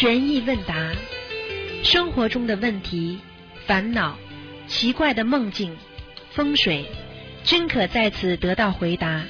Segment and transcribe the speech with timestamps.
[0.00, 0.76] 悬疑问答，
[1.82, 3.18] 生活中的问题、
[3.66, 4.16] 烦恼、
[4.68, 5.76] 奇怪的梦境、
[6.30, 6.88] 风水，
[7.42, 9.20] 均可在此得到回答。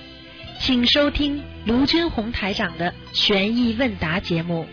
[0.61, 4.69] 请收听卢军红台长的悬疑问答节目。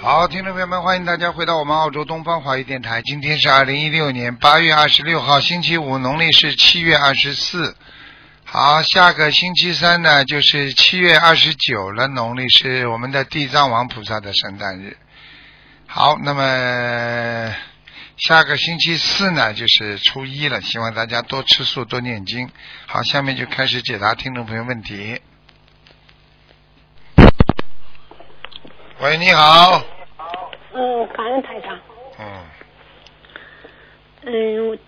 [0.00, 3.02] 好，听众朋友们，欢迎大家回到我们澳洲东方华语电台。
[3.02, 7.74] 今天是二零一六年八月二十六号，星期五，农历是七月二十四。
[8.48, 14.96] 好，下个星期三呢，就是七月二十九了，农历是我们的地藏王菩萨的圣诞日。
[15.88, 17.52] 好，那么
[18.16, 22.48] 下个星期四呢，就是初一了，希望大家多吃素，多念经。
[22.86, 25.20] 好，下面就开始解答听众朋友问题。
[29.00, 29.82] 喂，你好。
[30.72, 31.78] 嗯，感恩台长。
[32.20, 32.44] 嗯，
[34.22, 34.78] 嗯，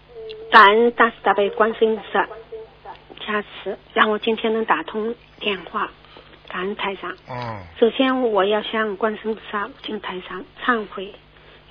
[0.52, 2.26] 感恩大慈大悲观世音菩萨
[3.28, 5.90] 加持，让我今天能打通电话。
[6.48, 7.14] 感恩台长。
[7.28, 11.12] 嗯，首先，我要向观世音菩萨、请台长忏悔，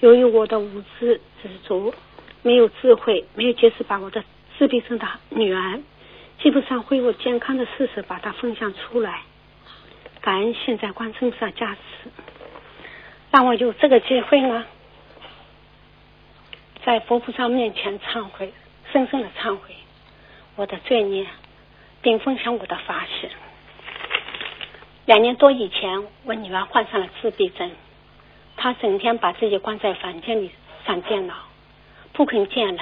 [0.01, 1.91] 由于我的无知执着，
[2.43, 4.23] 没有智慧，没有及时把我的
[4.55, 5.79] 自闭症的女儿
[6.43, 9.21] 基本上恢复健康的事实把它分享出来。
[10.21, 12.11] 感恩现在观世音菩萨加持，
[13.31, 14.63] 让我有这个机会呢，
[16.85, 18.53] 在佛菩萨面前忏悔，
[18.93, 19.75] 深深的忏悔
[20.55, 21.25] 我的罪孽，
[22.07, 23.27] 并分享我的法喜。
[25.03, 27.69] 两年多以前，我女儿患上了自闭症，
[28.55, 30.49] 她整天把自己关在房间里
[30.85, 31.35] 上电脑，
[32.13, 32.79] 不肯见人。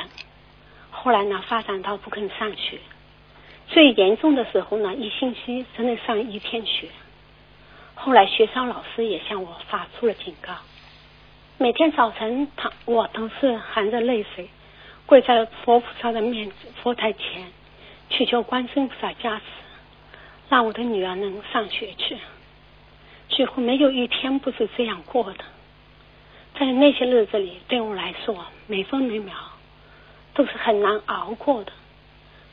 [0.92, 2.78] 后来呢，发展到不肯上学，
[3.68, 6.88] 最严重的时候呢，一星期只能上一天学。
[7.96, 10.54] 后来学校老师也向我发出了警告。
[11.58, 14.50] 每天早晨，他我都是含着泪水
[15.08, 16.52] 跪在佛菩萨的面
[16.84, 17.52] 佛台前，
[18.18, 19.44] 祈求观世音菩萨加持，
[20.48, 22.18] 让我的女儿能上学去。
[23.28, 25.44] 几乎没有一天不是这样过的。
[26.58, 29.36] 在那些日子里，对我来说，每分每秒
[30.34, 31.74] 都是很难熬过的，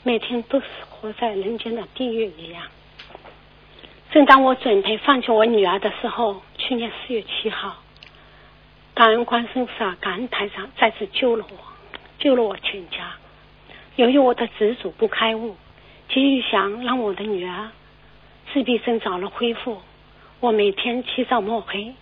[0.02, 2.64] 每天都是活在人间的地狱一样。
[4.10, 7.76] 正当我准备放弃我女儿的时候，去年四月七号，
[8.94, 11.56] 感恩观世音菩萨，感恩台长再次救了我，
[12.18, 13.12] 救了我全家。
[13.96, 15.54] 由于我的执着不开悟，
[16.08, 17.70] 急于想让我的女儿
[18.52, 19.80] 自闭症早日恢复，
[20.40, 21.94] 我每天起早摸黑，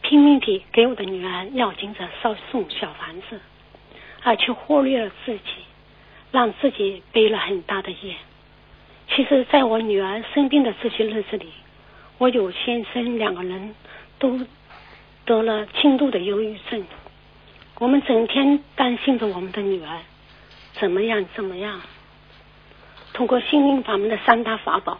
[0.00, 3.40] 拼命地给我的女儿要经者烧送小房子，
[4.22, 5.40] 而却忽略了自己，
[6.30, 8.14] 让自己背了很大的业。
[9.14, 11.48] 其实，在我女儿生病的这些日子里，
[12.16, 13.74] 我有先生两个人
[14.18, 14.40] 都
[15.26, 16.84] 得了轻度的忧郁症。
[17.78, 19.98] 我们整天担心着我们的女儿
[20.78, 21.80] 怎么样怎么样。
[23.12, 24.98] 通过心灵法门的三大法宝，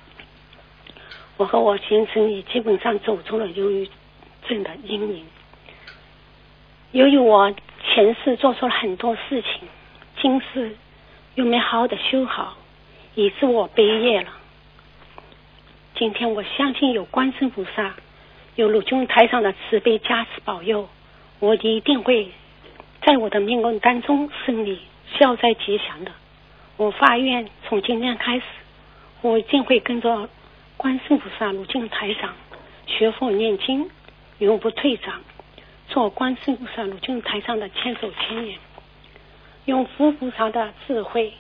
[1.37, 3.89] 我和我先生也基本上走出了忧郁
[4.49, 5.25] 症的阴影。
[6.93, 9.69] 由于我前世做错了很多事情，
[10.21, 10.77] 今世
[11.35, 12.57] 又没好好的修好。
[13.17, 14.29] 以致我悲业了。
[15.95, 17.95] 今天我相信有观世菩萨，
[18.57, 20.89] 有鲁军台上的慈悲加持保佑，
[21.39, 22.33] 我一定会
[23.03, 24.81] 在我的命运当中胜利、
[25.19, 26.13] 消灾吉祥的。
[26.77, 28.45] 我发愿从今天开始，
[29.23, 30.29] 我一定会跟着
[30.77, 32.35] 观世菩萨、鲁军台上
[32.87, 33.91] 学佛念经，
[34.39, 35.23] 永不退场，
[35.89, 38.59] 做观世菩萨、鲁军台上的千手千眼，
[39.67, 41.33] 用佛菩萨的智慧。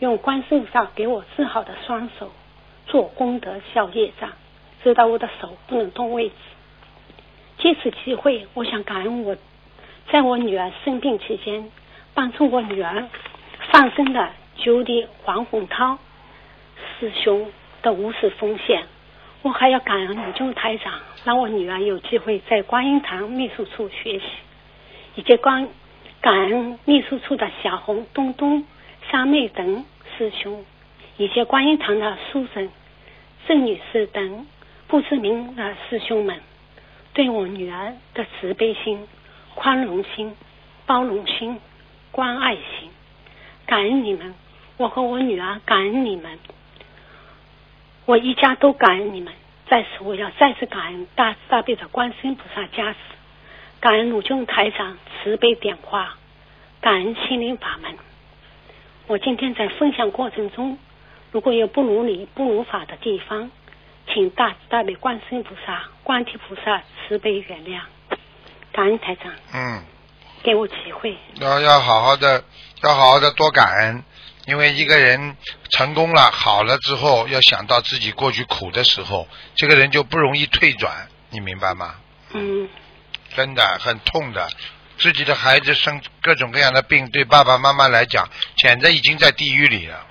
[0.00, 2.32] 用观世菩萨给我治好的双手
[2.88, 4.32] 做功德消业障，
[4.82, 6.34] 直到我的手不能动为止。
[7.58, 9.36] 借此机会，我想感恩我
[10.10, 11.70] 在我女儿生病期间
[12.14, 13.08] 帮助我女儿
[13.70, 15.98] 放生的九弟黄洪涛
[16.98, 17.50] 师兄
[17.82, 18.84] 的无私奉献。
[19.42, 20.94] 我还要感恩鲁中台长，
[21.24, 24.24] 让我女儿有机会在观音堂秘书处学习，
[25.16, 25.68] 以及观
[26.20, 28.64] 感恩秘书处的小红、东东。
[29.10, 29.84] 三妹等
[30.16, 30.64] 师兄，
[31.18, 32.70] 以及观音堂的书生、
[33.46, 34.46] 郑女士等
[34.88, 36.40] 不知名的师兄们，
[37.12, 39.06] 对我女儿的慈悲心、
[39.54, 40.34] 宽容心、
[40.86, 41.60] 包容心、
[42.14, 42.90] 关爱心，
[43.66, 44.32] 感恩你们！
[44.76, 46.38] 我和我女儿感恩你们，
[48.06, 49.32] 我一家都感恩你们。
[49.68, 52.98] 在此，我要再次感恩大慈大悲的观世音菩萨加持，
[53.80, 56.16] 感恩鲁俊台长慈悲点化，
[56.80, 57.96] 感恩心灵法门。
[59.08, 60.78] 我今天在分享过程中，
[61.32, 63.50] 如果有不如理、不如法的地方，
[64.06, 67.80] 请大慈大悲观世音菩萨、观地菩萨慈悲原谅。
[68.70, 69.82] 感恩台长，嗯，
[70.44, 71.16] 给我机会。
[71.40, 72.44] 要要好好的，
[72.82, 74.04] 要好好的多感恩，
[74.46, 75.36] 因为一个人
[75.70, 79.26] 成功了、好了之后，要想到自己过去苦的时候，
[79.56, 81.96] 这个人就不容易退转，你明白吗？
[82.34, 82.68] 嗯
[83.34, 84.48] 真的很痛的。
[84.96, 90.06] 自己的孩子生各种各样的病，对爸爸妈妈来讲，简直已经在地狱里了。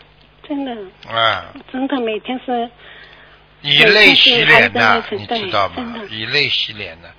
[0.46, 0.72] 真的
[1.10, 2.70] 啊，真的每天是
[3.62, 5.70] 以泪洗脸的、你知道？
[5.70, 7.10] 吗以泪洗脸的。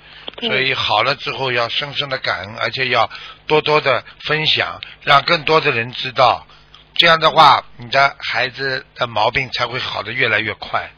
[0.48, 3.08] 对所以好了之后要深深的感恩，而且要
[3.46, 6.46] 多多的分享，让更多的人知道。
[6.94, 10.88] 这样的话，你的孩子的毛病才会好的越来越快，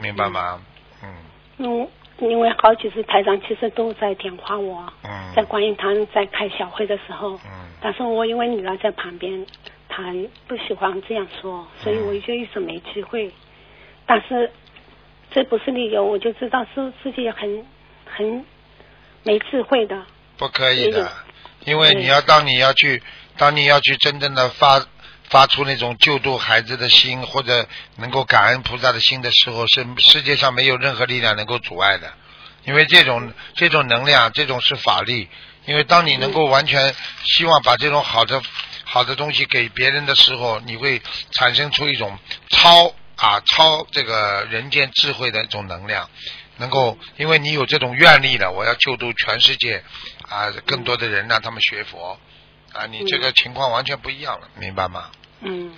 [0.00, 0.62] 明白吗？
[1.02, 1.14] 嗯
[1.58, 1.88] 嗯，
[2.18, 9.46] 因为好几次台长其实都在点化我，嗯在观音堂在开小会的时候，嗯但是我因为女儿在旁边，
[9.88, 10.02] 她
[10.48, 13.30] 不喜欢这样说，所以我就一直没机会。
[14.06, 14.50] 但是
[15.30, 17.66] 这不是理由，我就知道是自己很
[18.06, 18.44] 很
[19.22, 20.04] 没智慧的。
[20.36, 21.12] 不可以的，
[21.64, 23.02] 因为你要当你要去，
[23.36, 24.84] 当你要去真正的发
[25.28, 27.66] 发出那种救度孩子的心，或者
[27.96, 32.12] 能够感恩菩萨的心的时候，是世界上没有任何力量能够阻碍的，
[32.64, 35.28] 因为这种这种能量，这种是法力。
[35.64, 36.92] 因为当你能够完全
[37.22, 38.42] 希望把这种好的
[38.84, 46.10] 好的东西给别人的时候，你会产生出一种超啊超这个人间智慧的一种能量。
[46.62, 49.82] 能够，因为你有这种愿力了，我要救度全世界
[50.28, 52.16] 啊，更多的人让他们学佛
[52.72, 55.10] 啊，你这个情况完全不一样了，明白吗？
[55.40, 55.74] 嗯，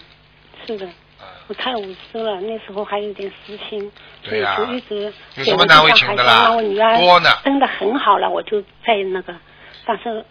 [0.66, 0.86] 是的，
[1.19, 3.90] 啊，我太无知了，那时候还有点私心，
[4.22, 6.48] 所以对呀就一直有什么难为情的啦？
[6.48, 7.31] 多呢。
[7.44, 9.34] 真的很好了，我就在那个，
[9.86, 10.22] 但是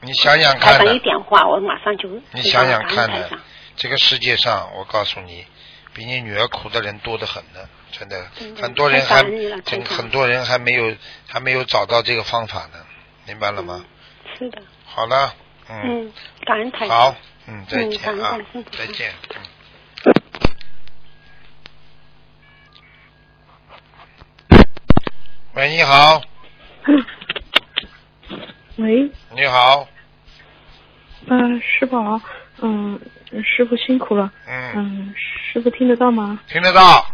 [0.00, 0.78] 你想想看呢。
[0.78, 3.28] 台长一，点话，我马上就你想想看呢。
[3.76, 5.46] 这个世界上，我告诉你，
[5.98, 8.24] 比你女儿苦的人多得很呢，真的，
[8.62, 9.24] 很多人还
[9.84, 10.94] 很多人还没有
[11.26, 12.78] 还没有找到这个方法呢，
[13.26, 13.84] 明白了吗？
[13.84, 13.84] 嗯
[14.38, 15.34] 是的，好了，
[15.68, 16.12] 嗯，嗯，
[16.46, 16.86] 感恩台。
[16.86, 17.16] 好，
[17.48, 18.38] 嗯，再见啊，
[18.70, 19.42] 再见，嗯。
[25.54, 26.22] 喂，你好，
[28.76, 29.88] 喂，你好，
[31.26, 32.20] 呃，师宝，
[32.62, 33.00] 嗯，
[33.44, 36.38] 师傅辛苦了，嗯，嗯，师傅听得到吗？
[36.48, 37.04] 听得到，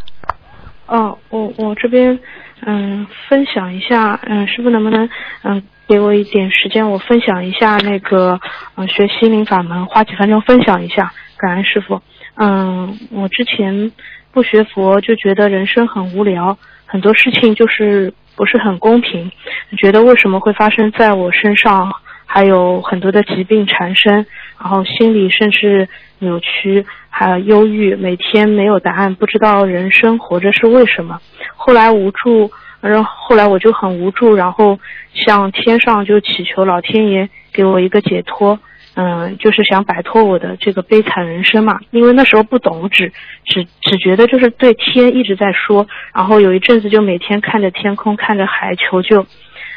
[0.86, 2.18] 哦，我我这边，
[2.64, 5.08] 嗯，分享一下，嗯，师傅能不能，
[5.42, 8.40] 嗯，给我一点时间，我分享一下那个，
[8.76, 12.00] 嗯，学心灵法门，花几分钟分享一下，感恩师傅。
[12.36, 13.92] 嗯，我之前
[14.32, 16.56] 不学佛就觉得人生很无聊，
[16.86, 19.30] 很多事情就是不是很公平，
[19.78, 21.92] 觉得为什么会发生在我身上，
[22.34, 24.26] 还有很多的疾病缠身，
[24.60, 25.88] 然后心里甚至
[26.18, 31.20] 扭曲，还有忧郁，每天没有答案，不知道人生活着是为什么。
[31.54, 32.50] 后来无助，
[32.80, 34.80] 然后后来我就很无助，然后
[35.12, 38.58] 向天上就祈求老天爷给我一个解脱。
[38.96, 43.12] 嗯，就是想摆脱我的这个悲惨人生嘛，因为那时候不懂，只
[43.44, 49.24] 只只觉得就是对天一直在说，然后有一阵子就每天看着天空，看着海求救，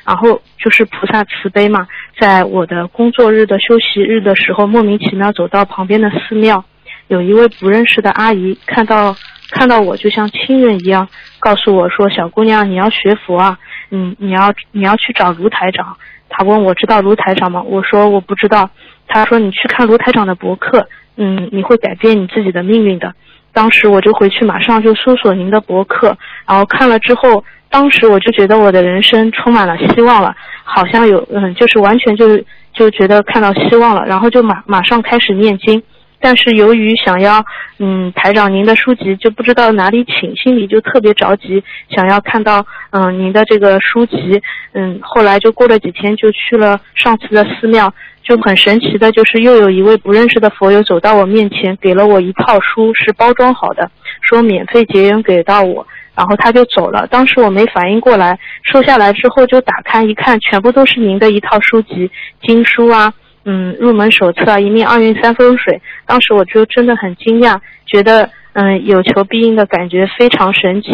[0.08, 1.86] 然后就是菩萨慈悲嘛，
[2.18, 6.64] 在我的工作日的休息日的时候，莫名其妙走到旁边的寺庙，
[7.10, 9.14] 有一位不认识的阿姨看到
[9.52, 11.10] 看到我就像亲人一样，
[11.40, 13.60] 告诉我说：“小姑娘，你要学佛啊，
[13.92, 15.98] 嗯，你要你要去找卢台长。”
[16.30, 17.62] 他问我知道卢台长吗？
[17.62, 18.70] 我说我不知道。
[19.08, 20.88] 他说你去看卢台长的博客，
[21.18, 23.14] 嗯，你会改变你自己的命运的。
[23.54, 32.38] 当时我就回去马上就搜索您的博客，然后看了之后，当时我就觉得我的人生充满了希望了，好像有嗯，就是完全就
[32.74, 35.82] 就觉得看到希望了，然后就马马上开始念经。
[36.20, 37.46] 但是由于想要
[37.78, 41.64] 嗯台长您的书籍就不知道哪里请，心里就特别着急，
[41.96, 44.42] 想要看到嗯您的这个书籍，
[44.74, 47.94] 嗯后来就过了几天就去了上次的寺庙，
[48.24, 55.86] 就很神奇的就是又有一位不认识的佛友走到我面前，给了我一套书，是包装好的，说免费结缘给到我。
[56.18, 62.10] 然后他就走了，当时我没反应过来，收下来之后就打开一看，全部都是您的一套书籍，
[62.42, 63.14] 经书啊，
[63.46, 65.80] 嗯，入门手册啊，一命二运三风水。
[66.08, 70.90] 当时我就真的很惊讶，觉得嗯有求必应的感觉非常神奇。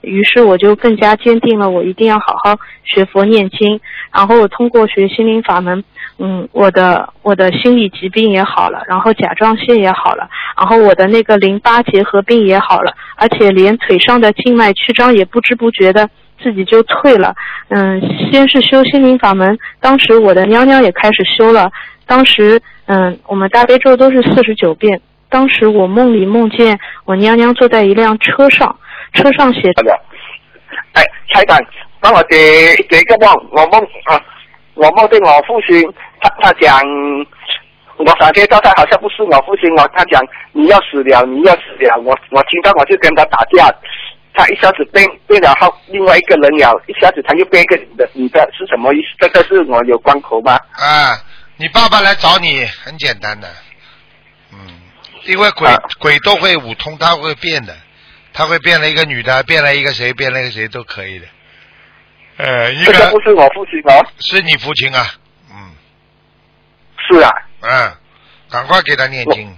[0.00, 3.78] 于是我就更加坚定了，我一定要好好学佛念经。
[4.14, 5.84] 然后我通过学心灵法门，
[6.18, 16.08] 嗯，我的我的心理疾病也好了，然后甲状腺也好了，然后我的那个淋巴结核病也好了，而且连腿上的静脉曲张也不知不觉的
[16.40, 17.34] 自己就退了。
[17.68, 21.70] 嗯，先是修心灵法门，当时我的娘娘也开始修了。
[22.06, 25.00] 当时，嗯，我们大悲咒都是四十九遍。
[25.30, 28.78] 当时我梦里梦见我娘娘坐在一辆车上，
[29.14, 29.98] 车上写着的。
[30.92, 31.58] 哎，台长，
[31.98, 34.20] 帮我解解一个梦，我梦啊，
[34.74, 35.82] 我梦见我父亲，
[36.20, 36.80] 他他讲
[37.96, 40.20] 我感觉到他好像不是我父亲哦，他讲
[40.52, 43.72] 你要死了，你要死了，我我听到我就跟他打架，
[44.34, 49.08] 他一下子变变了好另外一个人了，一下子他又变一个女的，女的是什么意思？
[49.18, 50.58] 这个是我有关口吗？
[50.72, 51.14] 啊，
[51.56, 53.48] 你爸爸来找你，很简单的，
[54.52, 54.58] 嗯，
[55.26, 57.76] 因为鬼、啊鬼都会五通，他会变的，
[58.32, 61.26] 他会变了一个女的，变了一个谁，变了一个谁都可以的。
[62.36, 65.06] 呃，一这个个不是我父亲哦，是你父亲啊，
[65.50, 65.72] 嗯。
[66.98, 67.92] 是啊，嗯，
[68.50, 69.48] 赶快给他念经，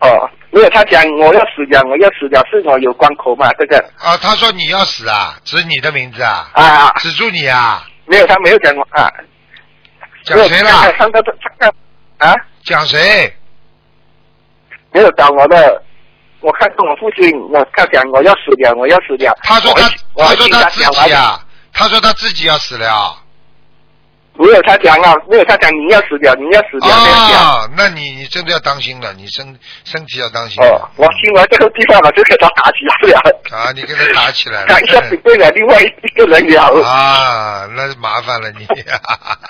[0.00, 3.50] 哦，没有他讲我要死掉，我要死掉，是我有关口嘛？
[3.58, 3.78] 这个。
[3.98, 9.10] 啊，他说你要死啊，指你的名字啊，啊，指住你啊，没有他没有讲我啊，
[10.24, 10.92] 讲谁啦？
[10.98, 11.74] 上个上个
[12.18, 13.34] 啊，讲谁？
[14.92, 15.82] 没有讲我的。
[16.42, 19.32] 我看到我父亲，我他讲我要死了，我要死了。
[19.42, 21.40] 他说他他说他自己啊，
[21.72, 23.16] 他说他自己要死了。
[24.34, 27.38] 没有他讲啊，没有他讲你要死掉，你要死掉这样讲。
[27.38, 29.46] 啊，那你你真的要当心了，你身
[29.84, 33.70] 身体要当心哦，我听完这个地方我就跟他打起来了，啊！
[33.74, 36.82] 你跟他打起来了，他一下子变了另外一个人了。
[36.82, 38.66] 啊，那麻烦了你，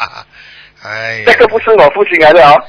[0.84, 2.60] 哎，这个不是我父亲来的哦。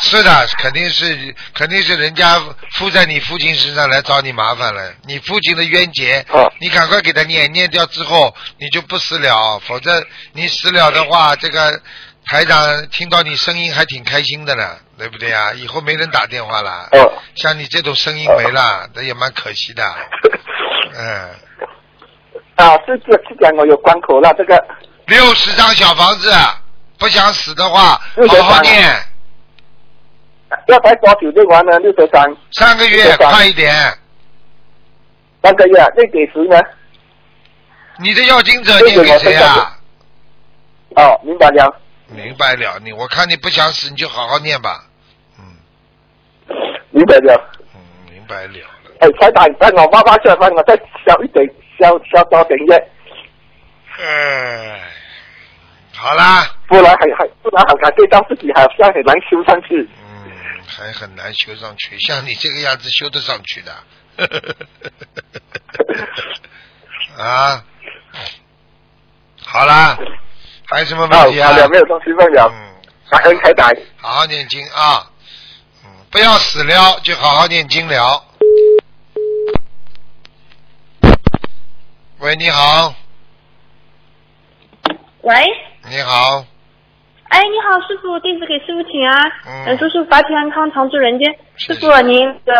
[0.00, 2.40] 是的，肯定是肯定是人家
[2.72, 11.80] 附在你父亲身上来找你麻烦了，你父亲的冤结，哦你赶快给他念，念掉之后你就不死了，否则你死了的话，这个
[12.26, 15.52] 台长听到你声音还挺开心的呢，对不对啊？
[15.52, 19.84] 以后没人打电话了，哦，像你这种声音没了，那也蛮可惜的，
[20.96, 21.30] 嗯，
[22.56, 24.62] 啊，是这是讲我有关口了，这个。
[25.06, 26.32] 六十张小房子，
[26.96, 28.94] 不想死的话，好好念，
[30.66, 31.78] 要排多久就完呢？
[31.80, 33.72] 六十三，三个月快一点。
[35.42, 36.60] 三个月，那给谁呢？
[37.98, 39.78] 你的要经者念给谁啊？
[40.96, 41.80] 哦，明白了。
[42.08, 44.84] 明白了，你我看你不想死，你就好好念吧。
[45.38, 45.44] 嗯
[46.90, 47.50] 明白了。
[47.74, 47.80] 嗯，
[48.12, 48.68] 明白了。
[49.00, 51.44] 哎，台长，让我妈妈再帮我再消一点，
[51.78, 52.88] 消消多点烟，
[53.98, 54.80] 哎，
[55.94, 59.88] 好啦，不然还还不然好感觉到自己好像很难修上去。
[60.78, 63.74] 嗯，还很难修上去，像你这个样子修得上去的。
[67.22, 67.64] 啊，
[69.44, 69.96] 好啦，
[70.66, 71.50] 还有什么，问题啊？
[71.50, 72.50] 好了，没有东西问了。
[72.52, 72.74] 嗯，
[73.10, 73.70] 感恩台长。
[73.98, 75.10] 好好念经啊，
[75.84, 78.24] 嗯，不要死了，就好好念经了。
[82.18, 82.94] 喂，你好，
[85.22, 85.34] 喂，
[85.90, 86.44] 你好，
[87.32, 89.16] 哎，你好，师傅，弟子给师傅请安。
[89.46, 91.34] 嗯呃，祝师傅法体安康，常驻人间。
[91.56, 92.52] 师傅，您的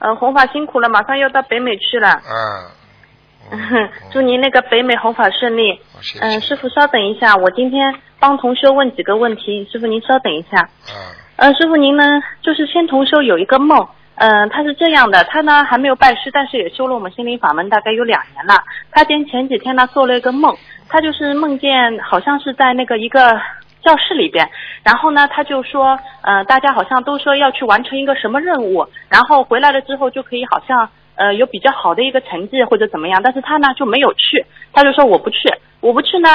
[0.00, 2.20] 呃弘法辛苦了，马上要到北美去了。
[2.26, 5.80] 嗯，嗯 祝您那个北美弘法顺利。
[6.20, 10.68] 嗯、师傅稍等一下，我今天帮同修问几个问题，师傅您稍等一下。
[10.88, 10.92] 嗯
[11.36, 12.02] 呃，师傅您呢，
[12.42, 18.64] 就是先同修有一个梦，嗯、他是这样的，他呢还没有拜师，但是也修了我们心灵法门大概有两年了。
[18.90, 20.52] 他前前几天呢做了一个梦，
[20.88, 23.40] 他就是梦见好像是在那个一个
[23.86, 24.50] 教室里边，
[24.82, 35.38] 然后呢他就说，呃，大家好像都说要去完成一个什么任务，然后回来了之后就可以好像呃有比较好的一个成绩或者怎么样，但是他呢就没有去，他就说我不去，
[35.80, 36.28] 我不去呢，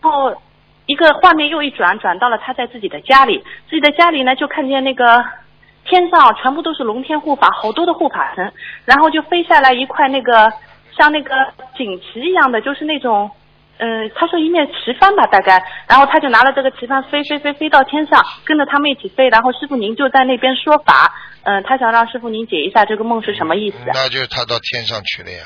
[0.00, 0.34] 然后
[0.86, 5.22] 一个画面又一转，转到了他在自己的家里，自己的家里呢就看见那个
[5.84, 8.50] 天上全部都是龙天护法，好多的护法神，
[8.86, 10.50] 然后就飞下来一块那个
[10.96, 11.34] 像那个
[11.76, 13.30] 锦旗一样的，就是那种。
[13.78, 21.14] 嗯，他说一面旗帆吧，大概，然后他就拿了这个旗帆飞飞飞飞到天上，跟着他们一起飞，然后师傅您就在那边说法，
[21.44, 23.76] 嗯，他想让师傅您解一下这个梦是什么意思。
[23.92, 25.44] 那就是他到天上去了呀。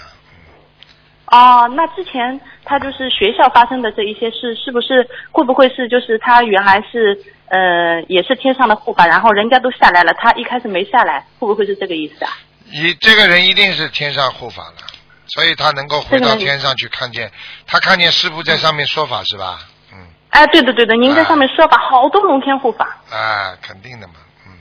[1.27, 7.17] 哦，那之前他就是学校发生的这一些事，是不是会不会是就是他原来是
[7.49, 12.31] 呃也是天上的护法，然后人家都下来了，他一开始没下来，会不会是这个意思啊？
[12.73, 14.90] 你这个人一定是天上护法了，
[15.35, 17.31] 所以他能够回到天上去看见，
[17.67, 19.61] 他看见师傅在上面说法是吧？
[19.93, 19.99] 嗯，
[20.31, 24.15] 哎，对的对的，您在上面说法，好多龙天护法，啊，肯定的嘛，
[24.47, 24.53] 嗯，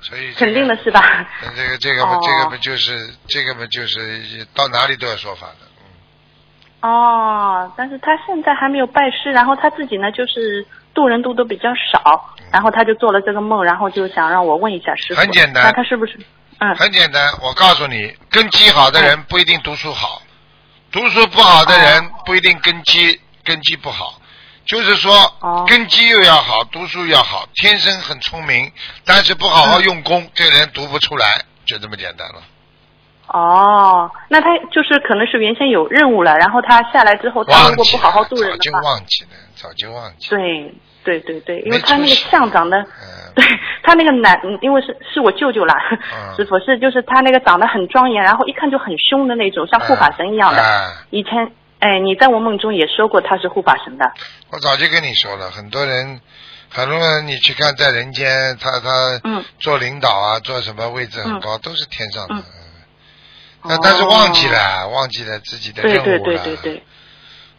[0.00, 1.26] 所以、这个、肯定的是吧？
[1.42, 2.20] 那这个这个不，哦。
[2.22, 5.66] 这个不就是这个不就是到哪里都要说法的，
[6.82, 15.64] 嗯，哦，但是他现在还没有拜师，然后他自己呢就是度人度的比较少，然后他就做了这个梦，然后就想让我问一下师傅，很简单。
[15.64, 16.18] 那他是不是？
[16.60, 20.22] 嗯，很简单，我告诉你，根基好的人不一定读书好，
[20.92, 24.20] 读书不好的人不一定根基根基不好。
[24.64, 28.72] 就是说哦，根基又要好，读书要好，天生很聪明，
[29.04, 32.42] 但是不好好用功，这个人读不出来，就这么简单了。
[33.28, 40.38] 哦，那他就是可能是原先有任务了，然后他下来之后，他如果，不好好度早就人的话，忘记了，早就忘记了。
[40.38, 42.86] 对对对对，因为他那个像长得，嗯
[43.36, 43.44] 对
[43.82, 50.62] 他那个男，嗯因为是是我舅舅啦，嗯师傅 是就是他那个长得很庄严，然后一看就很凶的那种，像护法神一样的。
[50.62, 54.10] 哎以前哎，你在我梦中也说过他是护法神的。
[54.50, 56.20] 我早就跟你说了，很多人，
[56.70, 62.34] 很多人你去看在人间，他他嗯做领导啊，做什么位置很高，都是天上的。
[62.36, 62.42] 嗯
[63.68, 66.38] 那但是忘记哦了，忘记了自己的对对任务了。
[66.38, 66.82] 对对对。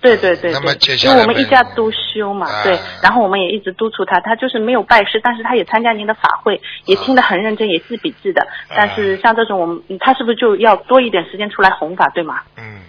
[0.01, 8.45] 对对对那么对，接下来因为我们一家都修嘛，哎对，然后我们也一直督促他，他就是没有拜师，但是他也参加您的法会，也听得很认真，也记笔记的。
[8.69, 12.43] 但是像这种我们，嗯他是不是就要多一点时间出来弘法，对吗？
[12.57, 12.81] 嗯，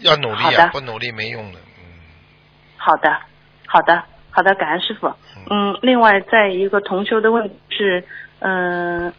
[0.00, 1.60] 要努力啊，不努力没用的。
[1.78, 1.84] 嗯，
[2.76, 3.20] 好的，
[3.68, 5.14] 好的，好的，感恩师傅。
[5.48, 8.04] 嗯，另外再一个同修的问题是，
[8.40, 9.12] 嗯、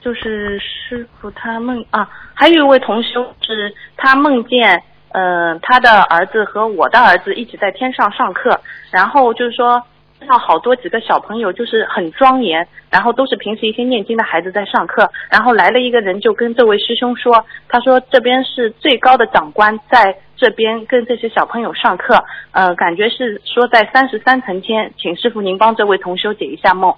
[0.00, 9.82] 就是师傅他梦啊，还有一位同修是他梦见，呃，他的儿子和我的儿子一起在天上上课，然后就是说。
[10.20, 26.92] 看到好多几个小朋友就是很庄严，然后都是平时一些念经的孩子在上课，然后来了一个人就跟这位师兄说，他说这边是最高的长官在这边跟这些小朋友上课，呃，感觉是说在三十三层天，请师傅您帮这位同修解一下梦。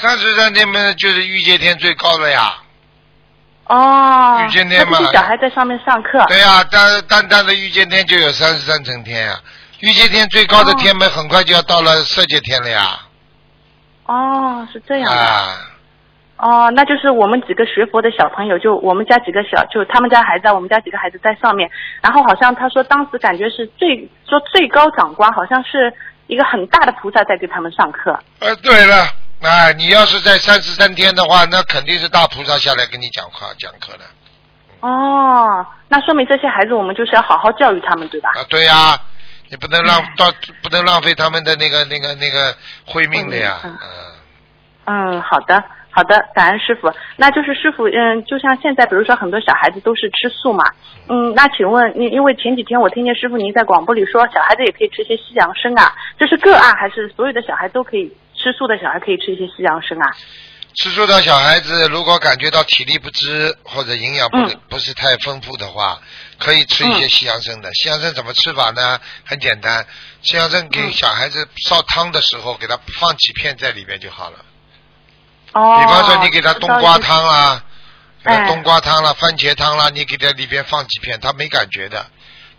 [0.00, 2.54] 三十三天嘛，就是御界天最高的呀。
[3.66, 6.24] 哦，御界天嘛小孩在上面上课。
[6.26, 9.38] 对呀、单单单的御界天就有三十三层天呀、
[9.80, 12.98] 御界天最高的天门很快就要到了色界天了呀。
[14.06, 15.20] 哦，是这样的。
[15.20, 15.58] 啊，
[16.38, 21.70] 哦，那就是我们几个学佛的小朋友，就我们家几个小，就他们家孩子，啊，我们家几个孩子在上面。
[22.00, 25.92] 然后好像他说，当时感觉是最说最高长官，好像是
[26.26, 28.18] 一个很大的菩萨在给他们上课。
[28.40, 29.06] 呃，对了，
[29.42, 34.04] 啊，你要是在三十三天的话，那肯定是大菩萨下来跟你讲话讲课的。
[34.80, 38.30] 哦，那说明这些孩子我们就是要好好教育他们，对吧？
[38.34, 38.98] 啊，对呀、
[39.48, 40.30] 你不能浪到
[40.62, 42.54] 不能浪费他们的那个那个那个
[42.86, 43.60] 慧命的呀。
[44.86, 46.92] 嗯好的，好的，感恩师傅。
[47.16, 50.64] 那就是师傅，嗯，就像现在，比如说很多小孩子都是吃素嘛，
[51.08, 58.10] 嗯，那请问，因因为前几天我听见师傅您在广播里说，小孩子也可以吃一些西洋参啊，这是个案还是所有的小孩都可以
[58.42, 60.06] 吃素的小孩可以吃一些西洋参啊？
[60.72, 66.00] 吃素的小孩子如果感觉到体力不支或者营养不、嗯不是太丰富的话，
[66.38, 67.74] 可以吃一些西洋参的。
[67.74, 69.00] 西洋参怎么吃法呢？
[69.26, 69.84] 很简单，
[70.22, 74.38] 西洋参给嗯小孩子烧汤的时候，给他放几片在里面就好了。
[75.52, 77.64] 哦，比方说你给他冬瓜汤啦，
[78.46, 82.06] 冬瓜汤啦、番茄汤啦，你给他里边放几片，他没感觉的。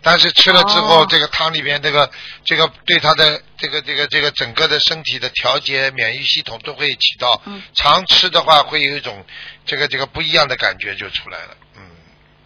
[0.02, 2.10] 但是吃了之后，哦这个汤里边这个
[2.44, 7.40] 这个对他的这个这个这个整个的身体的调节、免疫系统都会起到。
[7.46, 9.24] 嗯常吃的话，会有一种
[9.64, 11.56] 这个这个不一样的感觉就出来了。
[11.76, 11.82] 嗯，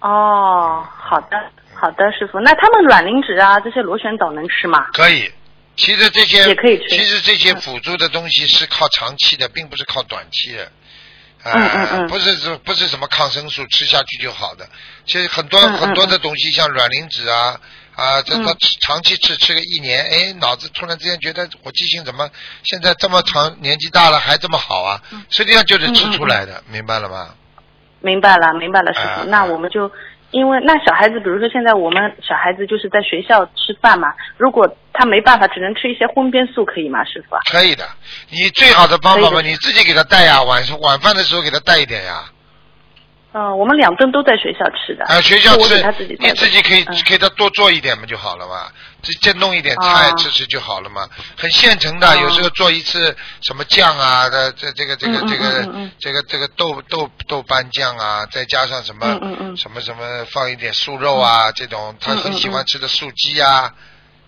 [0.01, 2.39] 哦，好的，好的，师傅。
[2.41, 4.87] 那他们卵磷脂啊，这些螺旋藻能吃吗？
[4.93, 5.33] 可以。
[5.77, 10.73] 其实这些也可以吃其实这些辅助的东西是靠长期的，并不是靠短期的。
[11.51, 14.69] 啊、嗯嗯嗯不是说不是什么抗生素吃下去就好的。
[15.05, 17.61] 其实很多、很多的东西，像卵磷脂啊
[17.95, 22.29] 啊，这嗯他长期吃吃个一年，哎，脑子突然之间觉得我记性怎么
[22.63, 25.01] 现在这么长年纪大了还这么好啊？
[25.31, 27.35] 实际上就是吃出来的，明白了吗？
[28.01, 29.07] 明白了，明白了，师傅。
[29.21, 29.91] 啊那我们就
[30.31, 37.41] 因为那小孩子，比如说现在我们小孩子就是在学校吃饭嘛，如果他没办法，只能吃一些荤边素，可以吗，师傅啊？
[37.51, 37.85] 可以的，
[38.31, 42.25] 你最好的方法嘛，你自己给他带呀，晚上晚饭的时候给他带一点呀。
[43.39, 45.05] 嗯、我们两顿都在学校吃的。
[45.05, 48.73] 啊，学校吃你自己可以嗯给他多做一点嘛就好了嘛，
[49.03, 63.71] 直接弄一点菜哦吃吃就好了嘛，很现成的，哦有时候做一次什么酱啊的，这这个这个这个这个这个豆豆豆瓣酱啊，再加上什么嗯嗯嗯什么什么放一点素肉啊，这种他很喜欢吃的素鸡啊。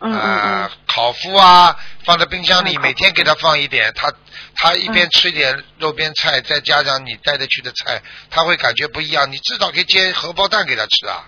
[0.01, 4.13] 嗯烤麸啊，放在冰箱里，嗯每天给他放一点，他
[4.55, 9.31] 他一边吃一点肉边菜，再加上你带得去的菜，他会感觉不一样。
[9.31, 11.27] 你至少可以煎荷包蛋给他吃啊。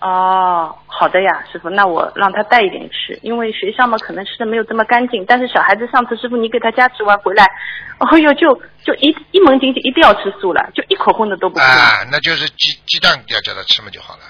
[0.00, 7.48] 哦，好的呀，师傅，那我让他带一点吃，因为学校嘛可能吃的没有这么干净，但是小孩子上次师傅你给他加持完回来，
[7.98, 8.52] 哦哟就
[8.84, 11.64] 就一一门进去一定要吃素了，就一口荤的都不吃。
[11.64, 14.22] 啊，那就是鸡鸡蛋要叫他吃嘛就好了。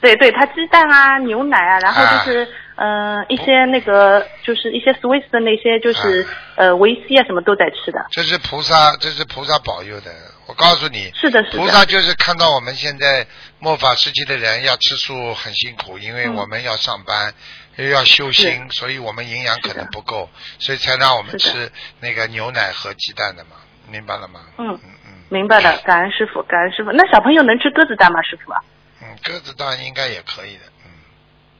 [0.00, 2.48] 对对，他鸡蛋啊、牛奶啊，然后就是
[2.82, 8.04] 嗯、呃一些那个就是一些 Swiss 的那些就是、呃维 C 啊什么都在吃的。
[8.10, 10.10] 这是菩萨，这是菩萨保佑的。
[10.46, 11.58] 我告诉你，是的，是的。
[11.58, 13.26] 菩萨就是看到我们现在
[13.60, 17.32] 末法时期的人要吃素很辛苦，因为嗯我们要上班。
[17.76, 23.56] 又要修心，所以我们营养可能不够，所以才让我们是的吃那个牛奶和鸡蛋的嘛，
[23.88, 24.40] 明白了吗？
[24.58, 25.12] 嗯嗯嗯。
[25.30, 26.92] 明白了，感恩师傅，感恩师傅。
[26.92, 28.52] 那小朋友能吃鸽子蛋吗，师傅？
[29.00, 30.71] 嗯，鸽子蛋应该也可以的，嗯，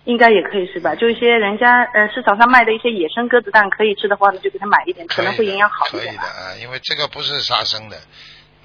[0.04, 0.94] 应该也可以是吧？
[0.94, 6.16] 就一些人家呃市场上卖的一些野生鸽子蛋，可以吃的话呢，就给他买一点，可能会营养好一点可以。
[6.16, 7.96] 的啊，因为这个不是杀生的，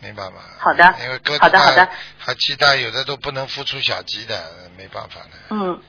[0.02, 0.42] 明白吗？
[0.60, 4.44] 好的因为鸽子好的好的蛋和鸡蛋有的都不能孵出小鸡的，
[4.78, 5.38] 没办法的。
[5.52, 5.80] 嗯，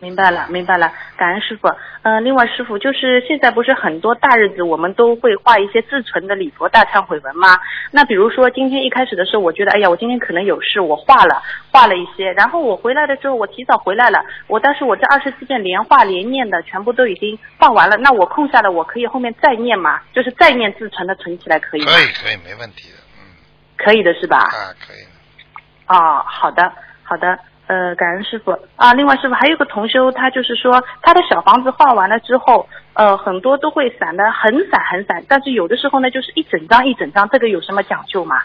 [0.00, 1.68] 明白了，明白了，感恩师傅。
[2.02, 7.58] 呃，另外师傅就是现在不是很多大日子我们都会画一些自存的礼佛大忏悔文吗？
[7.90, 20.00] 那比如说今天一开始的时候，我觉得哎呀，我今天可能有事，我画了画了一些，然后我回来的时候，我提早回来了，我但是我这二十四遍连画连念的全部都已经画完了，那我空下来我可以后面再念吗？
[20.14, 21.92] 就是再念自存的存起来可以吗？
[21.92, 23.34] 可以可以，没问题的，嗯，
[23.76, 24.38] 可以的是吧？
[24.38, 25.94] 啊，可以的。
[25.94, 28.94] 哦，好的，好的，呃，感恩师傅啊。
[28.94, 38.42] 另外，师傅还有个同修，他就是说他的小房子画完了之后，呃，很多都会散的很散很散，但是有的时候呢，就是一整张一整张，这个有什么讲究吗？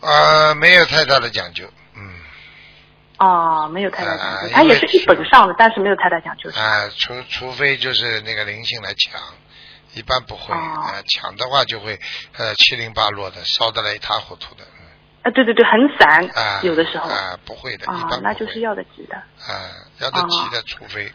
[0.00, 1.64] 呃，没有太大的讲究，
[1.96, 2.12] 嗯，
[3.18, 6.50] 哦，没有太大讲究，他也是一本上的，但是没有太大讲究。
[6.50, 9.18] 啊，除除非就是那个灵性来抢，
[9.94, 11.98] 一般不会哦啊，抢的话就会
[12.36, 14.85] 呃七零八落的，烧得来一塌糊涂的，嗯
[15.26, 19.16] 啊，对对对，很散，啊，有的时候啊不会的，啊那就是要得急的。
[19.16, 19.50] 啊
[19.98, 21.12] 要得急的，除非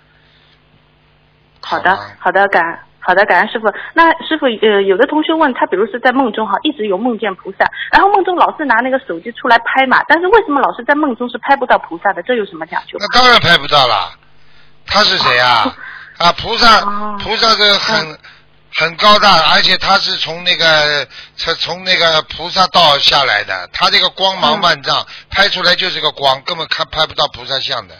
[1.61, 3.71] 好的，好的，感好的，感恩师傅。
[3.93, 12.21] 那师傅，呃，有的同学问他，比如是在梦中哈，一直有梦见菩萨，然后梦中老是拿那个手机出来拍嘛，但是为什么老是在梦中是拍不到菩萨的？
[12.23, 12.97] 这有什么讲究？
[12.99, 14.11] 那当然拍不到了。
[14.85, 15.73] 他是谁啊？
[16.19, 18.17] 啊，菩萨哦，菩萨是很
[18.75, 27.95] 很高大，而且他是从那个从从那个菩萨道下来的，他这个光芒嗯万丈，拍出来就是个光，根本看拍不到菩萨像的。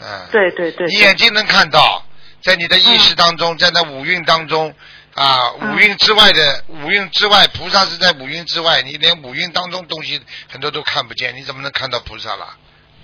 [0.00, 2.04] 嗯，对对对，你眼睛能看到，
[2.42, 4.74] 在你的意识当中，在那五蕴当中。
[5.14, 10.18] 啊，嗯五蕴之外的五蕴之外，菩萨是在五蕴之外，你连五蕴当中东西
[10.50, 12.56] 很多都看不见，你怎么能看到菩萨啦？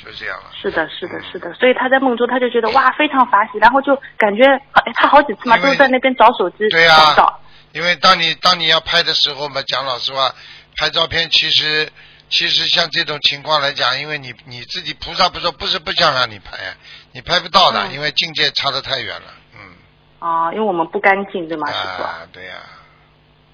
[0.09, 0.51] 就这样了。
[0.55, 7.39] 是的，是的，是的，所以他在梦中他就觉得哇非常法喜，然后就感觉哎他好几次嘛都在那边找手机对呀找，
[7.73, 10.35] 因为当你当你要拍的时候嘛，讲老实话，
[10.77, 11.91] 拍照片其实
[12.31, 16.75] 其实像这种情况来讲，因为你你自己菩萨不说不是不想让你拍呀，
[17.13, 17.93] 你拍不到的，嗯。
[17.93, 19.61] 因为境界差得太远了，嗯，
[20.27, 21.71] 啊，因为我们不干净对吗？
[21.71, 22.55] 啊，对呀、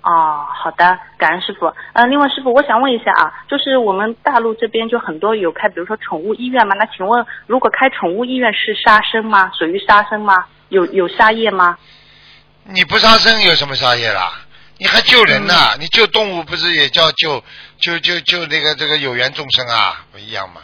[0.05, 1.73] 哦，好的，感恩师傅。
[1.95, 9.51] 呃，另外师傅，我想问一下啊，就是我们大陆这边就很多有开，比如说宠物医院嘛，那请问如果开宠物医院是杀生吗？
[9.59, 10.45] 属于杀生吗？
[10.69, 11.79] 有有杀业吗？
[12.65, 14.31] 你不杀生有什么杀业啦？
[14.77, 17.43] 你还救人呢、你救动物不是也叫救
[17.79, 20.05] 救救救那个这个有缘众生啊？
[20.13, 20.61] 不一样吗？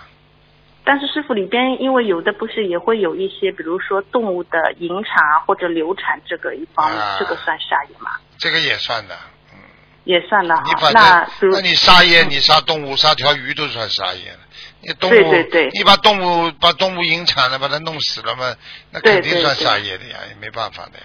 [0.91, 8.11] 但是师傅里边，因为有的不是也会有一些，比如说动物的引产啊或者流产这个一方面，啊这个算杀业吗？
[8.39, 9.15] 这个也算的，
[9.53, 9.59] 嗯。
[10.03, 10.65] 也算的哈。
[10.67, 14.39] 你把那那你杀业，你杀动物，杀条鱼都算杀业了。
[14.81, 18.57] 你动物，对对对你把动物把动物引产了，把它弄死了嘛，
[18.91, 21.05] 那肯定算杀业的呀，也没办法的呀。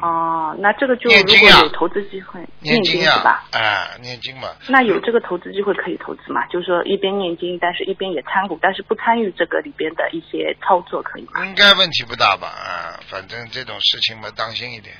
[0.00, 4.48] 哦，那这个就如果有投资机会，念经是吧？，哎，念经嘛。
[4.68, 6.46] 那有这个投资机会可以投资嘛？
[6.46, 11.44] 就是说一边念经，但是一边也参股，但是不参与这个里边的一些操作，可以吗？
[11.44, 12.48] 应该问题不大吧？
[12.48, 14.94] 啊，反正这种事情嘛，当心一点，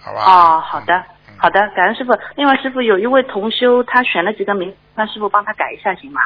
[0.00, 0.24] 好吧？
[0.24, 0.94] 哦，好的
[1.28, 2.12] 嗯，好的，感恩师傅。
[2.36, 6.20] 另外，师傅有一位同修，他选了几个名，那师傅帮他改一下行吗？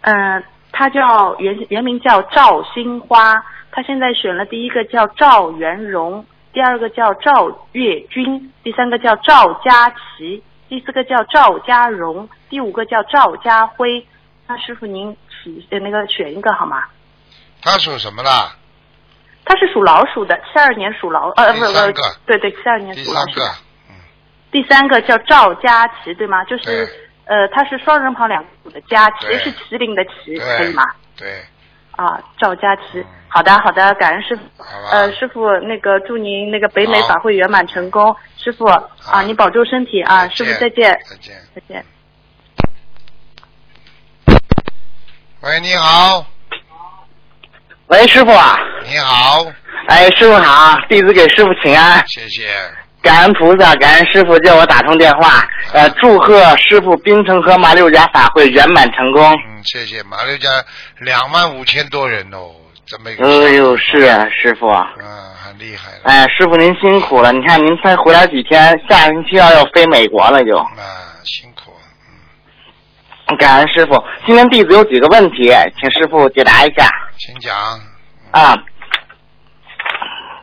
[0.00, 14.06] 嗯、他叫原原名叫赵新花，他现在选了第一个叫赵元荣，第二个叫赵月军，第三个叫赵佳琪，第四个叫赵家荣，第五个叫赵家辉。
[14.46, 16.84] 那师傅您起呃那个选一个好吗？
[17.60, 18.56] 他属什么啦？
[19.44, 21.72] 他是属老鼠的，七二年属老呃不不
[22.26, 23.40] 对对，七二年属老鼠
[24.50, 26.42] 第三个叫赵佳琪，对吗？
[26.44, 26.88] 就是
[27.26, 30.84] 呃，他是双人旁两个土的佳，对琪是麒麟的麒，可以吗？
[31.16, 31.44] 对，
[31.98, 32.82] 啊，赵佳琪。
[32.94, 34.42] 嗯，好的好的，感恩师傅。
[34.92, 41.36] 呃，师傅，那个祝您那个北美法会圆满成功，师傅啊，您保重身体啊，师傅再见，再见。
[41.54, 41.84] 再见。
[45.40, 46.24] 喂，你好，
[47.88, 49.44] 喂，师傅啊，你好，
[49.88, 52.48] 哎，师傅好，弟子给师傅请安，谢谢。
[53.00, 59.24] 感恩菩萨，感恩师傅叫我打通电话，呃，祝贺师傅冰城和马六甲法会圆满成功。
[59.32, 60.02] 嗯，谢谢。
[60.02, 60.48] 马六甲
[60.98, 62.50] 两万五千多人哦，
[62.84, 63.24] 这么一个。
[63.24, 66.00] 哎呦，是啊，师傅，嗯，很厉害了。
[66.04, 70.56] 哎，师傅您辛苦了，你看您才回来几天，下星期二要飞美国了就。
[70.58, 70.74] 啊，
[71.24, 71.72] 辛苦。
[73.28, 77.56] 嗯，感恩师傅，今天弟子有几个问题，请师傅解答一下请讲。
[78.32, 78.56] 啊。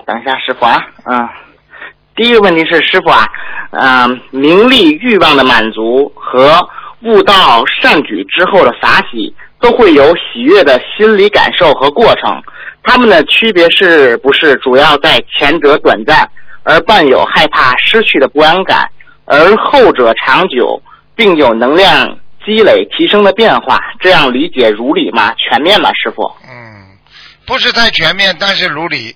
[0.08, 1.30] 等一下，师傅啊，嗯，
[2.16, 3.28] 第一个问题是师傅啊，
[3.72, 6.68] 嗯、名利欲望的满足和和
[7.02, 12.42] 悟道善举之后的法喜，都会有喜悦的心理感受和过程。
[12.84, 16.30] 它们的区别是不是主要在前者短暂，
[16.64, 18.90] 而伴有害怕失去的不安感，
[19.26, 20.82] 而后者长久，
[21.16, 23.80] 并有能量积累提升的变化？
[24.00, 25.34] 这样理解如理吗？
[25.38, 26.24] 全面吗，师傅？
[26.50, 26.98] 嗯，
[27.46, 29.16] 不是太全面，但是如理。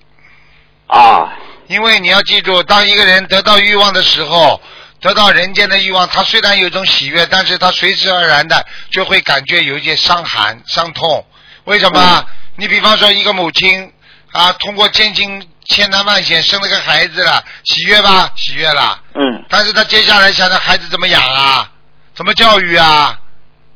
[0.87, 1.33] 啊，
[1.69, 4.59] 因为你要记住，当一个人得到欲望的时候，
[4.99, 11.25] 得到人间的欲望，他虽然有一种喜悦，但是他随之而然的就会感觉有一些伤寒、伤痛。
[11.65, 12.25] 为什么？
[12.55, 13.93] 你比方说一个母亲
[14.31, 18.31] 啊，通过艰辛千难万险生了个孩子了，喜悦吧？
[18.35, 18.99] 喜悦了。
[19.13, 21.69] 嗯但是他接下来想着孩子怎么养啊，
[22.15, 23.15] 怎么教育啊，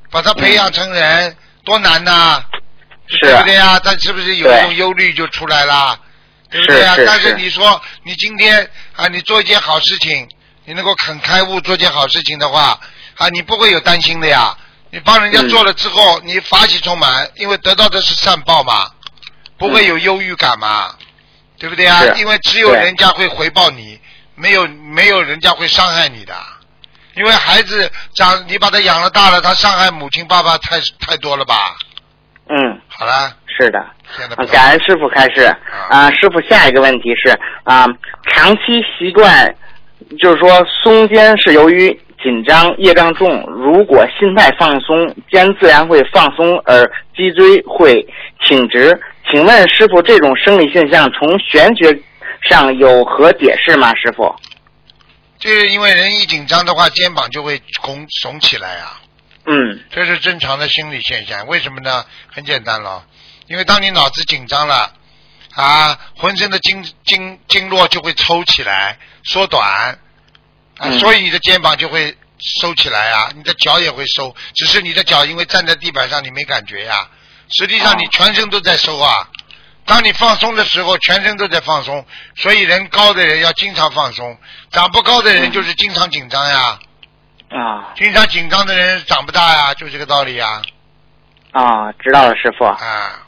[0.09, 2.43] 把他培养成人，多难呐、
[3.07, 3.79] 是对不对呀？
[3.79, 5.99] 他是不是有一种忧虑就出来了？
[6.53, 6.93] 对不对呀？
[6.93, 10.29] 是是但是是你说你今天啊，你做一件好事情，
[10.65, 12.79] 你能够肯开悟做件好事情的话
[13.17, 14.55] 啊，你不会有担心的呀。
[14.91, 18.91] 你帮人家嗯做了之后，你法喜充满，因为得到的是善报嘛，
[19.57, 20.93] 不会有忧郁感嘛，
[21.57, 22.03] 对不对啊？
[22.19, 23.99] 因为只有人家会回报你，
[24.35, 26.35] 没有没有人家会伤害你的。
[27.15, 31.75] 因为孩子长，你把他养了大了，他伤害母亲爸爸太太多了吧？
[32.49, 33.79] 嗯，好啦，是的。
[34.51, 35.43] 感恩师傅开始
[35.89, 37.29] 啊，师傅下一个问题是
[37.63, 37.87] 啊，
[38.29, 39.55] 长期习惯
[40.19, 41.89] 就是说松肩是由于
[42.21, 48.05] 紧张业障重，如果心态放松，肩自然会放松，而脊椎会
[48.41, 48.99] 挺直。
[49.31, 51.97] 请问师傅，这种生理现象从玄学
[52.49, 53.93] 上有何解释吗？
[53.95, 54.35] 师傅？
[55.39, 58.99] 就是因为人一紧张的话，肩膀就会拱耸起来啊，
[59.45, 61.47] 嗯这是正常的心理现象。
[61.47, 62.05] 为什么呢？
[62.31, 63.05] 很简单了，
[63.47, 64.93] 因为当你脑子紧张了
[65.53, 69.97] 啊，浑身的经经经络就会抽起来、缩短啊，
[70.79, 72.17] 嗯所以你的肩膀就会
[72.61, 77.09] 收起来啊，你的脚也会收，只是你的脚因为站在地板上你没感觉呀，
[77.57, 79.29] 实际上你哦全身都在收啊。
[79.85, 82.05] 当你放松的时候，全身都在放松，
[82.37, 84.39] 所以人高的人要经常放松，
[84.71, 86.59] 长不高的人嗯就是经常紧张呀。
[86.59, 86.79] 啊
[87.95, 90.61] 经常紧张的人长不大呀，就这个道理呀。
[91.51, 92.65] 啊，知道了，师傅。
[92.65, 93.25] 啊，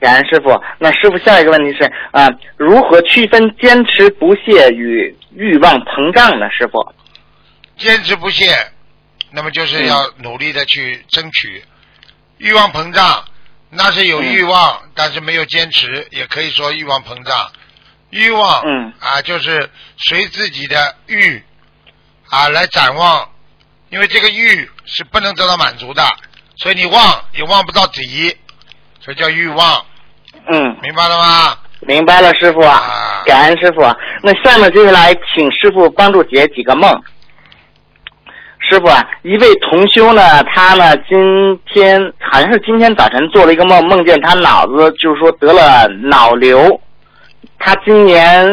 [0.00, 0.62] 感恩师傅。
[0.78, 6.46] 那师傅下一个问题是啊，如何区分坚持不懈与欲望膨胀呢？
[6.50, 6.94] 师傅？
[7.78, 8.54] 坚持不懈，
[9.30, 11.64] 那么就是要努力的去争取。
[12.36, 13.24] 欲望膨胀，
[13.70, 17.50] 那是有欲望，但是没有坚持，也可以说欲望膨胀。
[18.10, 21.42] 欲望，嗯啊，就是随自己的欲
[22.28, 23.30] 啊来展望，
[23.92, 26.02] 因为这个欲是不能得到满足的，
[26.56, 27.00] 所以你望
[27.36, 28.34] 也望不到底，
[29.00, 29.84] 所以叫欲望，
[30.50, 31.58] 嗯，明白了吗？
[31.80, 32.60] 明白了，师傅。
[32.60, 32.80] 啊
[33.26, 33.82] 感恩师傅。
[34.22, 36.90] 那下面接下来请师傅帮助解几个梦。
[38.58, 46.80] 师傅啊，一位同修呢，他呢今天好像是今天早晨做了一个梦，梦见他脑子就是说得了脑瘤，
[47.64, 48.44] 他今年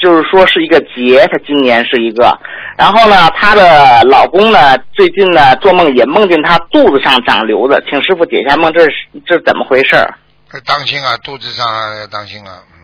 [0.00, 2.38] 就是说是一个劫，他今年是一个。
[2.78, 8.90] 然后呢，她的老公呢最近呢做梦也梦见她肚子上长瘤子，请师傅解一下梦，这是
[9.26, 9.96] 这是怎么回事
[10.64, 11.66] 当心啊，肚子上
[11.98, 12.78] 要当心啊，嗯。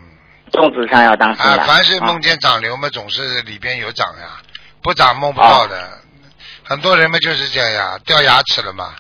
[0.53, 1.63] 肚子上要当心了。
[1.63, 4.41] 啊，凡是啊梦见长瘤嘛，总是里边有长呀，
[4.83, 5.77] 不长梦不到的。
[6.65, 8.91] 很多人嘛就是这样呀，掉牙齿了嘛，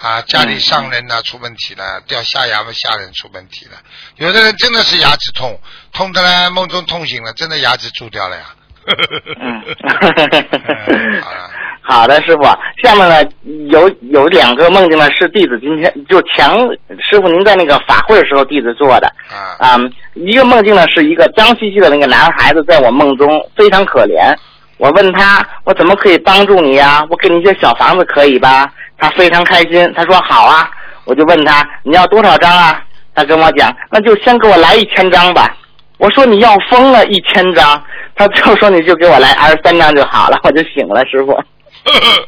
[0.00, 3.72] 啊，家里上人呐、出问题了，掉下牙嘛下人出问题了。
[4.16, 5.58] 有的人真的是牙齿痛，
[5.92, 8.44] 痛的呢梦中痛醒了，真的牙齿蛀掉了呀。
[11.86, 12.42] 好的，师傅。
[12.82, 13.22] 下面呢，
[13.70, 16.58] 有有两个梦境呢，是弟子今天就强
[17.00, 19.06] 师傅您在那个法会的时候弟子做的。
[19.30, 19.78] 啊，啊、
[20.14, 24.34] 一个梦境呢是一个脏兮兮的那个男孩子在我梦中非常可怜。
[24.76, 28.68] 我问他，我怎么可以帮助你呀、我给你一些小房子可以吧？
[28.98, 30.68] 他非常开心，他说好啊。
[31.04, 32.82] 我就问他你要多少张啊？
[33.14, 35.54] 他跟我讲，那就先给我来一千张吧。
[35.98, 37.84] 我说你要疯了，一千张。
[38.16, 41.38] 他就说你就给我来二十三张就好了，我就醒了，师傅。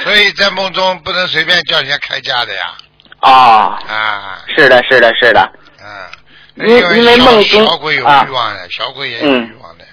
[0.00, 2.72] 所以在梦中不能随便叫人家开价的呀，
[3.20, 5.50] 哦，啊，是的，是的，是的，
[5.82, 5.88] 嗯，
[6.68, 9.90] 因因为梦中小鬼有啊欲望的，小鬼也有嗯欲望的呀。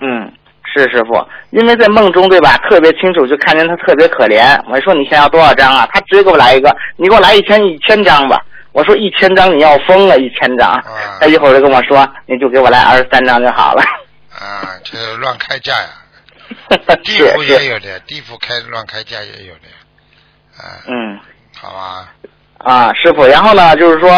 [0.00, 0.32] 嗯，
[0.72, 4.58] 是师傅，因为在梦中对吧，特别清楚，就看见他特别可怜。
[4.70, 5.88] 我说你想要多少张啊？
[5.92, 8.40] 他直接给我来一个，你给我来一千一千张吧。
[8.72, 10.70] 我说一千张你要疯了，一千张。
[10.70, 10.82] 啊
[11.20, 13.82] 他一会儿就跟我说，你就给我来二十三张就好了。
[14.32, 15.88] 啊，这乱开价呀，
[17.04, 19.76] 地府也，有的，地府开乱开价也有的呀，
[20.56, 21.18] 啊，嗯。
[21.62, 22.08] 好吧，
[22.56, 24.10] 啊，师傅，然后呢，就是说，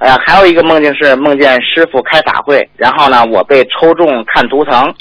[0.00, 4.92] 呃，还有一个梦境是梦见师傅开法会，然后呢，我被抽中看图腾，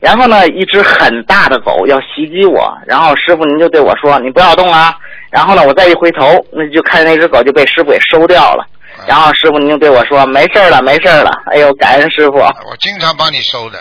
[0.00, 4.94] 然后呢，一只很大的狗要袭击我，然后师傅您就对我说：“你不要动啊。”
[5.30, 8.64] 然后呢，我再一回头，那就看见那只狗就被师傅给收掉了。
[9.06, 12.38] 然后师傅您就对我说：“没事了，没事了。”哎呦，感恩师傅。
[12.38, 13.78] 我经常帮你收的。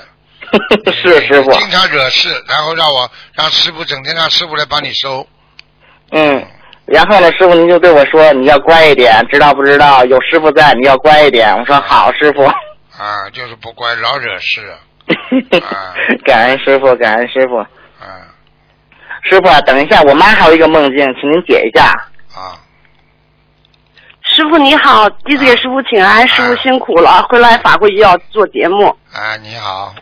[0.92, 1.52] 是师傅。
[1.52, 5.26] 经常惹事，然后让我让师傅整天让师傅来帮你收。
[6.12, 6.46] 嗯，
[6.86, 10.04] 然后呢，师傅您就对我说：“你要乖一点，知道不知道？
[10.06, 12.44] 有师傅在，你要乖一点。”我说：“好，师傅。”
[12.98, 14.62] 啊，就是不乖，老惹事。
[14.70, 14.76] 啊，
[16.26, 17.58] 感恩师傅，感恩师傅。
[18.02, 18.08] 嗯，
[19.24, 21.86] 师傅，等一下，我妈还有一个梦境，请您解一下。
[22.36, 22.58] 啊。
[24.22, 28.88] 师傅你好，弟子给师傅请安，师傅辛苦了，回来法会要做节目。
[29.12, 29.94] 啊，你好。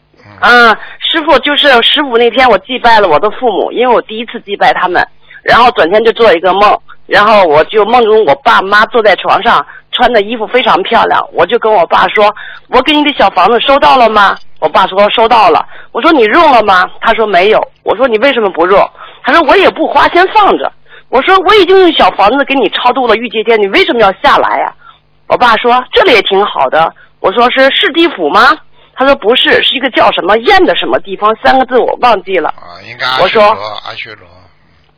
[0.41, 5.07] 嗯，师傅就是十五那天，我祭拜了我的父母，因为我第一次祭拜他们，
[5.43, 9.65] 然后转天就做一个梦，然后我就梦中我爸妈坐在床上，
[9.97, 12.33] 穿的衣服非常漂亮，我就跟我爸说
[12.69, 15.67] ：“我给你的小房子收到了吗？”我爸说收到了。
[15.91, 16.87] 我说你用了吗？
[17.01, 17.59] 他说没有。
[17.83, 18.89] 我说你为什么不用？
[19.23, 20.71] 他说我也不花，先放着。
[21.09, 24.73] 我说我已经用小房子给你超度了玉阶天，你为什么要下来呀？
[25.27, 26.93] 我爸说这里也挺好的。
[27.19, 28.55] 我说是是地府吗？
[28.95, 32.49] 他说不是，是一个叫什么燕的什么地方，三个字我忘记了。
[32.49, 34.27] 啊，应该我说阿修罗。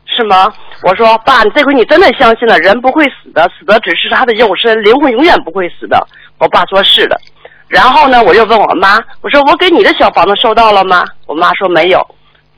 [0.06, 0.52] 是吗？
[0.82, 6.06] 我说爸，你这回你真的相信了，人不会死的，死的只是他的肉身，灵魂永远不会死的。
[6.38, 7.20] 我爸说是的。
[7.68, 11.04] 然后呢，我又问我妈，我说我给你的小房子收到了吗？
[11.26, 12.04] 我妈说没有。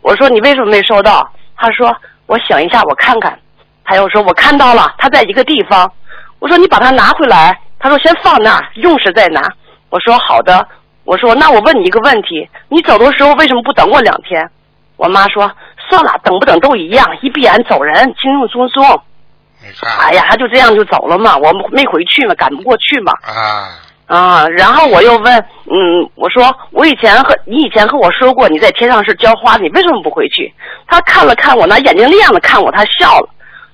[0.02, 1.28] 我说你为什么没收到？
[1.56, 1.94] 她说
[2.26, 3.36] 我想一下，我看看。
[3.84, 5.92] 他又说我看到了，他在一个地方。
[6.38, 7.58] 我说你把它拿回来。
[7.80, 9.42] 他说先放那，用时再拿。
[9.90, 10.64] 我说好的。
[11.04, 14.48] 我说那我问你一个问题，你走的时候为什么不等我两天？
[14.96, 15.50] 我妈说
[15.92, 18.82] 算了，等不等都一样，一闭眼走人，轻轻松松。
[19.98, 23.12] 哎呀，他就这样就走了嘛，我没回去嘛，赶不过去嘛。
[23.22, 23.68] 啊。
[24.06, 30.50] 啊，然后我又问，嗯，我说我以前和你以前和我说过，你在天上是浇花，你为什么不回去？
[30.86, 33.28] 他看了看我，拿眼睛亮了看我，他笑了。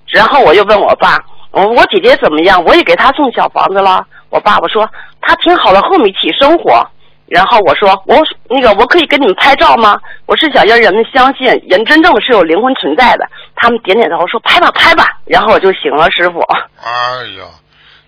[0.09, 1.19] 然后我又问我爸，
[1.53, 2.65] 我我姐姐怎么样？
[2.65, 4.05] 我也给她送小房子了。
[4.31, 4.89] 我爸爸说
[5.23, 6.85] 他挺好的，和我们一起生活。
[7.29, 8.17] 然后我说我
[8.49, 10.01] 那个我可以给你们拍照吗？
[10.27, 13.27] 我是想让人们相信人真正是有灵魂存在的。
[13.55, 15.07] 他们点点头说拍吧拍吧。
[15.27, 16.41] 然后我就醒了，师傅。
[16.83, 17.51] 哎呦，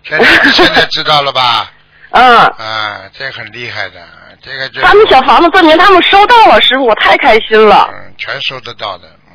[0.03, 1.71] 现在现在知道了吧？
[2.11, 2.39] 嗯。
[2.39, 4.01] 啊，这很厉害的，
[4.41, 4.81] 这个就。
[4.81, 7.89] 他们小房子证明他们收到了，师傅，我太开心了。
[7.93, 9.33] 嗯，全收得到的，嗯。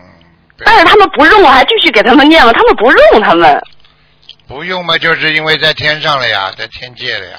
[0.64, 2.53] 但是他们不用，我还继续给他们念了。
[2.53, 3.62] 他们不用，他们。
[4.49, 7.38] 不用嘛，就是因为在天上了呀，在天界了呀。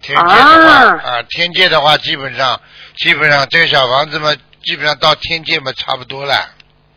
[0.00, 2.60] 天界的话啊，天界的话，基本上
[2.96, 4.34] 基本上这个小房子嘛，
[4.64, 6.34] 基本上到天界嘛，差不多了。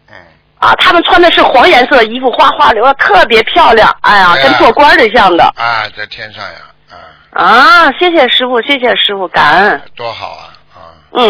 [0.09, 0.15] 嗯。
[0.59, 3.95] 啊，他们穿的是黄颜色的衣服，花花流的，特别漂亮。
[4.01, 5.43] 哎呀，跟做官的像的。
[5.55, 6.59] 啊，在天上呀，
[6.89, 6.95] 啊。
[7.31, 9.81] 啊，谢谢师傅，谢谢师傅，感恩。
[9.95, 10.53] 多好啊！
[10.73, 10.77] 啊。
[11.13, 11.27] 嗯，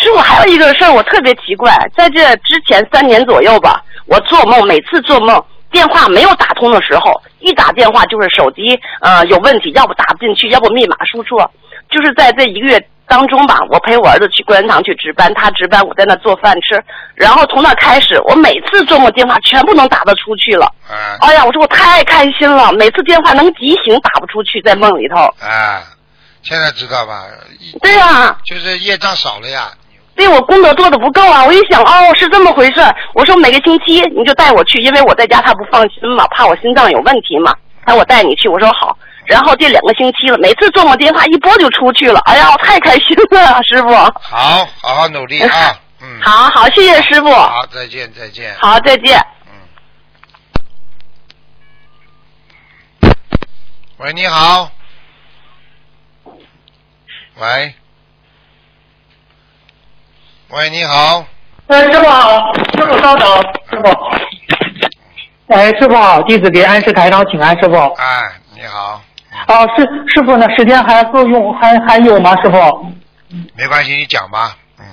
[0.00, 5.44] 师傅还有一个事儿，我特别奇怪，在这之前三年左右吧，我做梦，每次做梦。
[5.70, 11.50] 电话没有打通的时候，一打电话就是手机呃有问题，要不打不进去，要不密码输错。
[11.90, 16.80] 就是在这一个月当中吧，我陪我儿子去桂圆堂去值班，他值班，我在那做饭吃。
[17.14, 20.72] 然后从那开始，我每次做梦电话全部能打得出去了。
[21.20, 25.16] 哎呀，我说我太开心了，每次电话能急醒打不出去，在梦里头。
[25.44, 25.82] 啊，
[26.42, 27.24] 现在知道吧？
[27.82, 28.38] 对呀。
[28.44, 29.72] 就是业障少了呀。
[30.20, 31.46] 对我功德做的不够啊！
[31.46, 32.94] 我一想，哦，是这么回事。
[33.14, 37.56] 我说每个星期你就带我去，因为我在家他不放心嘛，怕我心脏有问题嘛。
[37.86, 38.94] 他我带你去，我说好。
[39.24, 42.20] 然后这两个星期了，每次做我电话一拨就出去了。
[42.26, 43.88] 哎呀，我太开心了，师傅。
[43.94, 45.48] 好，好好努力啊！
[46.02, 46.20] 嗯。
[46.20, 47.32] 好好，谢谢师傅。
[47.32, 48.54] 好，再见，再见。
[48.60, 49.18] 好，再见。
[53.00, 53.10] 嗯。
[53.96, 54.70] 喂，你好。
[57.38, 57.74] 喂。
[60.52, 61.24] 喂，你好。
[61.68, 63.28] 哎，师傅好，师傅稍等，
[63.70, 65.54] 师傅。
[65.54, 67.76] 哎，师傅好，弟子给安师台长请安，师傅。
[67.76, 69.00] 哎，你好。
[69.46, 70.48] 哦，师师傅呢？
[70.56, 72.34] 时间还够用，还还有吗？
[72.42, 72.56] 师傅。
[73.56, 74.56] 没关系，你讲吧。
[74.80, 74.84] 嗯。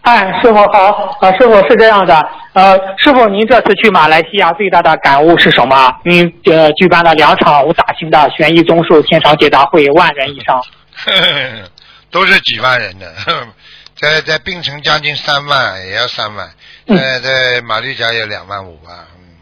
[0.00, 5.94] 哎，师傅好，啊，师傅是这样的，呃，师傅您这次去马来西亚最大的感悟是什么？
[6.02, 10.60] 您呃举办了两场大型的悬疑综述现场解答会，万人以上。
[12.10, 13.06] 都是几万人的。
[14.00, 16.52] 在在槟城将近三万，也要三万。
[16.86, 19.06] 在在马六甲也两万五吧。
[19.18, 19.36] 嗯，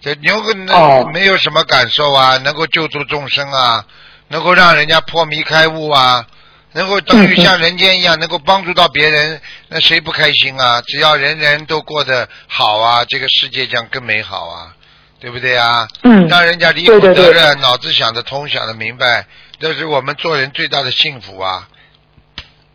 [0.00, 3.84] 这牛那没有什么感受啊，能够救助众生啊，
[4.28, 6.26] 能够让人家破迷开悟啊，
[6.72, 10.82] 能够等于像人间一样，能够帮助到别人，那谁不开心啊？
[10.82, 14.74] 只要人人都过得好啊，这个世界将更美好啊，
[15.20, 15.86] 对不对啊？
[16.02, 16.26] 嗯。
[16.26, 19.26] 让人家离苦得乐，脑子想得通，想得明白，
[19.60, 21.68] 这是我们做人最大的幸福啊，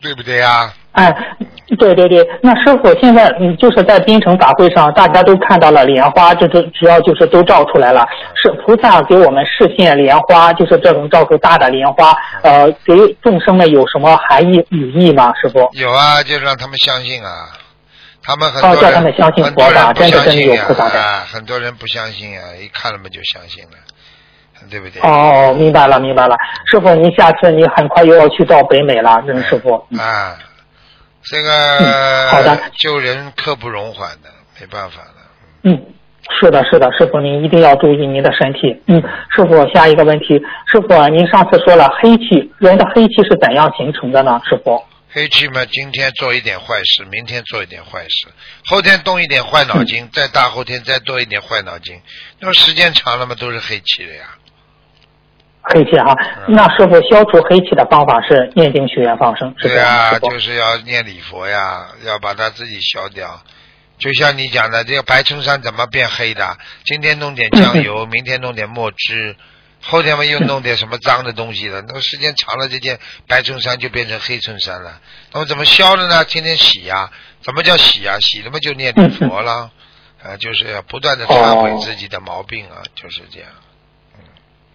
[0.00, 0.72] 对不对呀？
[0.92, 1.14] 哎，
[1.78, 8.04] 对对对，那师傅现在嗯，就是在槟城法会上，大家都看到了莲花，这这只要就是都照出来了，
[8.42, 15.32] 是菩萨给我们示现莲花，就是这种照出大的莲花，呃，给众生们有什么含义语义吗？
[15.40, 15.70] 师傅？
[15.74, 17.50] 有啊，就让他们相信啊。
[18.22, 20.88] 他们很哦多人，叫他们相信佛法真的真的相信呀有菩萨
[21.32, 23.78] 很多人不相信啊，一看了嘛就相信了，
[24.68, 25.00] 对不对？
[25.02, 26.36] 哦，明白了明白了，
[26.70, 29.86] 师傅，您下次你很快又要去到北美了，任师傅。
[29.90, 30.36] 嗯啊，
[31.22, 34.28] 这嗯好的救人刻不容缓的，
[34.60, 35.14] 没办法了。
[35.62, 35.78] 嗯，
[36.40, 38.82] 是的，是的，师傅您一定要注意您的身体。
[38.86, 39.02] 嗯，
[39.36, 40.38] 师傅下一个问题，
[40.70, 44.40] 师傅啊您上次说了黑气，人的黑气是怎样形成的呢？
[44.48, 44.82] 师傅？
[45.12, 48.28] 黑气嘛，今天做一点坏事，明天做一点坏事，
[48.64, 52.00] 后天动一点坏脑筋，再大后天再多一点坏脑筋，
[52.38, 54.22] 那么时间长了嘛，都是黑气了呀。
[55.62, 56.16] 黑气哈，
[56.48, 60.10] 嗯那师傅消除黑气的方法是念经许愿放生，对呀、吗？
[60.14, 63.40] 师傅就是要念礼佛呀，要把它自己消掉。
[63.98, 66.56] 就像你讲的，这个白衬衫怎么变黑的？
[66.84, 69.36] 今天弄点酱油， 明天弄点墨汁，
[69.82, 71.82] 后天嘛又弄点什么脏的东西了。
[71.86, 72.98] 那么时间长了，这件
[73.28, 74.98] 白衬衫就变成黑衬衫了。
[75.32, 76.24] 那么怎么消的呢？
[76.24, 77.10] 天天洗呀、
[77.42, 79.70] 怎么叫洗呀、洗了嘛就念礼佛了，
[80.24, 83.50] 啊，就是要不断的忏悔自己的毛病啊，就是这样。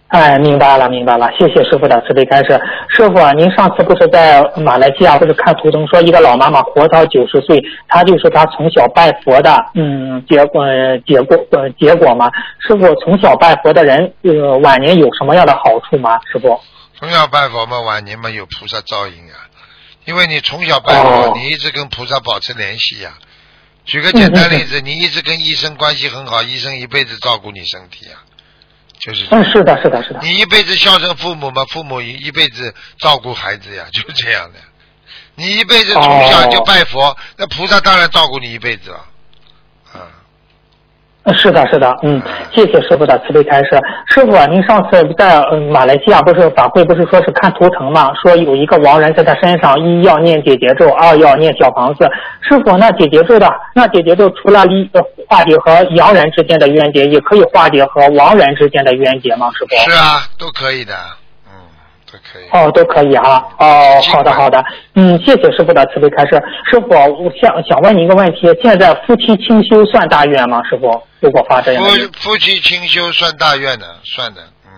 [0.08, 2.60] 哎，明白了，明白了，谢谢师傅的慈悲开示。
[2.88, 12.30] 师傅啊，您上次不是在马来西亚不是看图中说一个老妈妈活到九十岁，她就是她从小拜佛的，嗯，结果呃结果呃结果嘛，
[12.60, 16.20] 师傅从小拜佛的人，呃，晚年有什么样的好处吗？
[16.32, 16.60] 师傅？
[16.98, 19.36] 从小拜佛嘛，晚年嘛有菩萨照应啊、
[20.04, 23.10] 因为你从小拜佛，哦你一直跟菩萨保持联系呀、
[23.84, 28.16] 举个简单例子，你一直跟医生关系很好，医生一辈子照顾你身体呀、
[28.98, 30.20] 就是嗯，是的，是的，是的。
[30.22, 34.58] 你一辈子孝顺父母嘛，父母一一辈子照顾孩子呀，就是这样的。
[35.34, 39.04] 你一辈子从小就拜佛，那菩萨当然照顾你一辈子了。
[41.34, 42.22] 是的，是的，嗯，
[42.52, 43.70] 谢谢师傅的慈悲开示。
[44.06, 45.40] 师傅，您上次在
[45.72, 48.12] 马来西亚不是法会不是说是看图腾嘛？
[48.14, 52.08] 说有一个亡人在他身上，一要念解结咒，二要念小房子。
[52.40, 54.88] 师傅，那解结咒的那解结咒除了离
[55.28, 59.50] 化解和洋人之间的冤结，也可以化解和亡人之间的冤结吗？
[59.58, 59.90] 师傅？
[59.90, 60.94] 是啊，都可以的，
[62.10, 62.48] 都可以。
[62.50, 63.46] 哦，都可以哈。
[63.58, 66.42] 哦，好的好的，嗯，谢谢师傅的慈悲开示。
[66.70, 70.62] 师傅，我想想问你一个问题：现在夫妻清修算大愿吗？
[70.68, 71.90] 师傅，如果发这样夫
[72.30, 74.42] 夫妻清修算大愿的，算的。
[74.66, 74.72] 嗯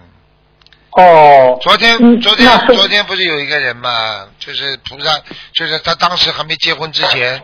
[0.93, 5.21] 哦，昨天嗯昨天昨天不是有一个人嘛，就是菩萨，
[5.53, 7.41] 就是他当时还没结婚之前，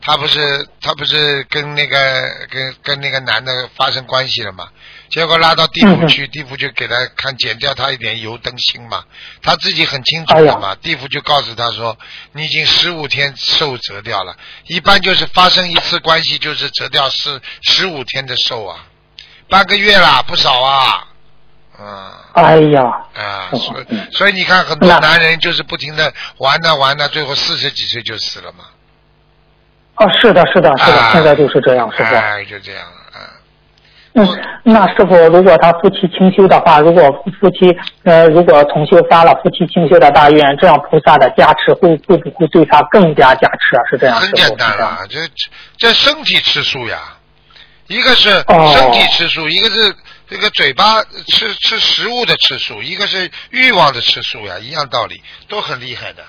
[0.00, 1.96] 他不是他不是跟那个
[2.50, 4.66] 跟跟那个男的发生关系了嘛？
[5.08, 9.04] 结果拉到地府嗯去，地府就给他看减掉他一点油灯芯嘛，
[9.42, 11.96] 他自己很清楚的哎嘛，地府就告诉他说，
[12.32, 14.36] 你已经十五天寿折掉了，
[14.66, 18.84] 一般就是发生一次关系就是折掉是十五天的寿啊，
[19.48, 21.06] 半个月啦，不少啊，
[21.78, 22.12] 嗯。
[22.34, 22.82] 哎呀，
[23.14, 28.64] 啊，哦所以所以你看，很多男人就是不停的玩呐玩呐，最后四十几岁就死了嘛。
[29.94, 32.14] 哦，是的，是的，是的，啊现在就是这样，师傅。
[32.14, 32.95] 哎，就这样了。
[34.18, 34.26] 嗯，
[34.62, 37.02] 那师傅，如果他夫妻清修的话，如果
[37.38, 43.82] 夫妻呃，如果同修发了夫妻清修的大愿，这样菩萨的加持会会不会对他更加加持啊？
[43.90, 45.18] 是这样，很简单了，这
[45.76, 46.98] 这身体吃素呀，
[47.88, 49.94] 一个是哦身体吃素，一个是
[50.28, 56.22] 这个嘴巴吃吃食物的吃素，一个是欲望的吃素呀，一样道理，都很厉害的。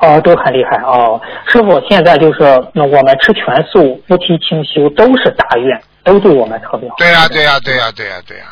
[0.00, 1.20] 哦，都很厉害哦。
[1.46, 2.40] 师傅，现在就是
[2.74, 6.96] 那我们吃全素、夫妻清修都是大愿，都对我们特别好。
[6.98, 8.44] 对呀、对呀、对呀、对呀、对呀、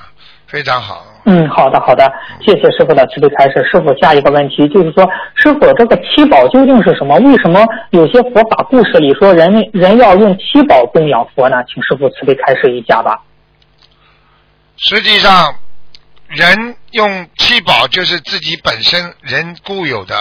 [0.46, 1.04] 非常好。
[1.26, 3.62] 嗯，好的好的，谢谢师傅的慈悲开示。
[3.70, 7.16] 师傅，下一个问题就是说，师傅这个七宝究竟是什么？
[7.16, 11.56] 为什么有些佛法故事里说人人要用七宝供养佛呢？
[11.66, 13.22] 请师傅慈悲开示一下吧。
[14.76, 15.54] 实际上，
[16.28, 20.14] 人用七宝就是自己本身人固有的。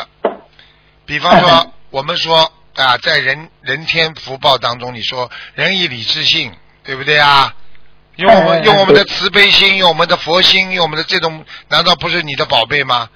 [1.06, 6.52] 比方说，我们说啊，在人人天福报当中，你说仁义礼智信，
[6.84, 7.54] 对不对啊？
[8.16, 13.10] 用我们用我们的慈悲心，用我们的佛心，用我们的这种，难道不是你的宝贝吗？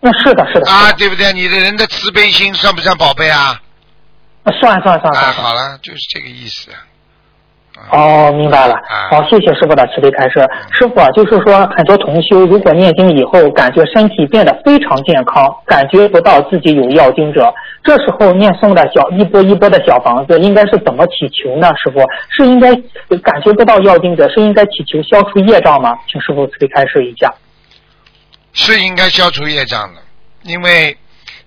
[0.00, 0.70] 那是的，是的。
[0.70, 1.32] 啊，对不对？
[1.32, 3.60] 你的人的慈悲心算不算宝贝啊？
[4.60, 5.34] 算算算啊，算。
[5.34, 6.70] 好了，就是这个意思。
[7.92, 8.74] 哦，明白了。
[9.10, 10.40] 好，谢谢师傅的慈悲开示。
[10.72, 17.54] 师傅啊，就是说很多同修如果念经以后，感觉身体变得非常健康，感觉不到自己有要经者，
[17.84, 21.68] 这时候念诵的小一波一波的小房子，应该是怎么祈求呢？
[21.76, 22.00] 师傅
[22.30, 22.74] 是应该
[23.22, 25.96] 感觉不到要经者，是应该祈求消除业障吗？
[26.10, 27.32] 请师傅慈悲开示一下。
[28.52, 30.00] 是应该消除业障的，
[30.42, 30.96] 因为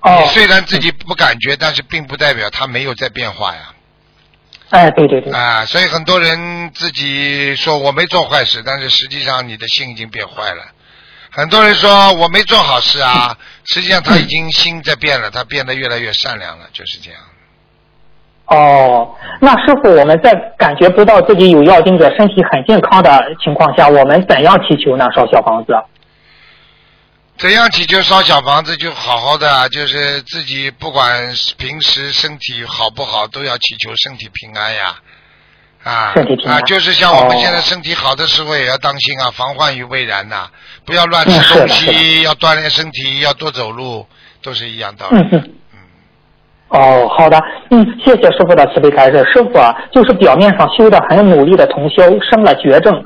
[0.02, 3.74] 哦你虽然自己不感觉，但是并不代表它没有在变化呀。
[4.70, 10.64] 哎，对对对，啊，所以很多人自己说我没做坏事，但是实际上你的心已经变坏了。
[11.32, 17.20] 很多人说我没做好事啊， 实际上他已经心在变了，他变得越来越善良了，就是这样。
[18.46, 25.08] 哦，那师傅，我们在感觉不到自己有药精者、身体很健康的情况下，我们怎样祈求呢？
[25.16, 25.74] 烧小房子？
[27.40, 35.00] 怎样祈求烧小房子就好好的啊，就是自己不管平时身体好不好，都要祈求身体平安呀。
[35.82, 36.14] 啊
[36.46, 40.50] 啊，就是像我们哦现在身体好的时候也要当心啊，防患于未然呐、
[40.84, 44.06] 不要乱嗯吃东西，要锻炼身体，要多走路，
[44.42, 45.54] 都是一样道理。
[46.70, 47.42] 哦，好的，
[47.72, 49.18] 嗯，谢谢师傅的慈悲开示。
[49.34, 53.04] 师傅啊，就是表面上修的很努力的同修生了绝症，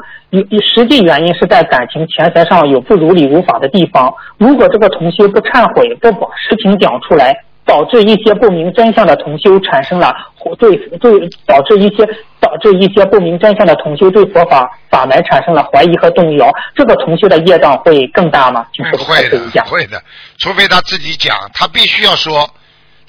[0.62, 4.14] 实际原因是在感情、钱财上有不如理如法的地方。
[4.38, 7.34] 如果这个同修不忏悔，不把实情讲出来，
[7.66, 10.14] 导致一些不明真相的同修产生了
[10.60, 12.06] 对对，导致一些
[12.42, 18.66] 导致一些不明真相的同修对佛法法门产生了怀疑和动摇，这个同修的业障会更大吗？
[18.74, 19.64] 就是嗯，会的。
[19.64, 20.02] 会的，
[20.38, 22.46] 除非他自己讲，他必须要说，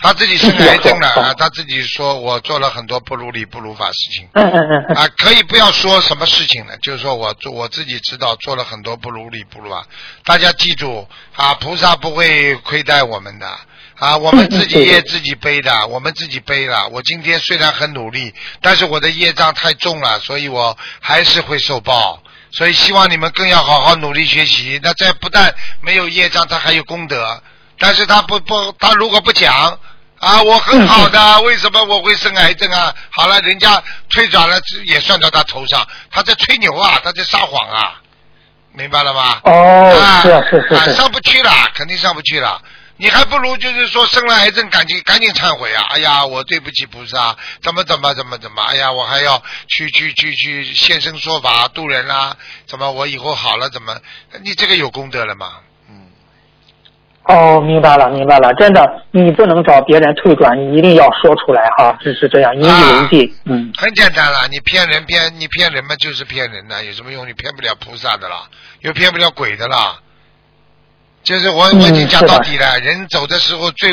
[0.04, 4.28] 他自己生癌症了啊，他自己说我做了很多不如理不如法事情。
[4.34, 4.96] 嗯嗯嗯嗯。
[4.96, 6.76] 啊，可以不要说什么事情呢？
[6.82, 9.86] 就是说我做我自己知道做了很多不如理不如法。
[10.22, 13.48] 大家记住啊，菩萨不会亏待我们的
[13.98, 16.86] 啊，我们自己业自己背的，我们自己背了。
[16.88, 22.22] 我今天虽然很努力，但是我的业障太重了，所以我还是会受报。
[22.52, 24.78] 所以希望你们更要好好努力学习。
[24.82, 27.42] 那这不但没有业障，他还有功德。
[27.78, 29.76] 但是他不不，他如果不讲
[30.20, 32.94] 啊，我很好的，为什么我会生癌症啊？
[33.10, 38.00] 好了，人家推转了也算到他头上，他在吹牛啊，他在撒谎啊，
[38.72, 39.40] 明白了吗？
[39.44, 40.94] 哦，啊是啊是是啊，是。
[40.94, 42.62] 上不去了，肯定上不去了。
[42.96, 45.84] 你还不如就是说生了癌症，赶紧赶紧忏悔啊！
[45.90, 52.36] 哎呀，我对不起菩萨，怎么怎么怎么怎么，哎呀，我还要去去去去现身说法度人啦、
[52.68, 54.00] 怎么我以后好了怎么？
[54.42, 55.54] 你这个有功德了吗？
[57.26, 63.32] 哦，明白了，明白了，真的，你不能找别人退转，你一定要说出来哈，是是这样，引以为戒。
[63.46, 67.26] 嗯，很简单了，你骗人骗你骗人嘛，就是骗人的，有什么用？
[67.26, 68.42] 你骗不了菩萨的啦，
[68.80, 69.98] 又骗不了鬼的啦。
[71.22, 73.90] 就是我嗯我已经讲到底了，人走的时候最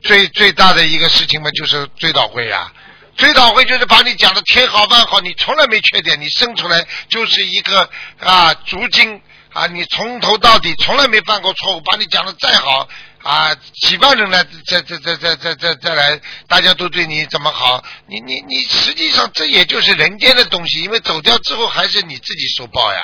[0.00, 2.72] 最最大的一个事情嘛，就是追悼会呀、
[3.14, 7.86] 追悼会就是把你讲的天好万好，你从来没缺点，你生出来就是一个
[8.20, 9.20] 啊足金
[9.52, 12.88] 啊，你从头到底从来没犯过错误，把你讲的再好
[13.22, 23.02] 啊，几万人来再再再再再再再来，大家都对你怎么好，你你你实际上这也就是人间的东西，因为走掉之后还是你自己受报呀，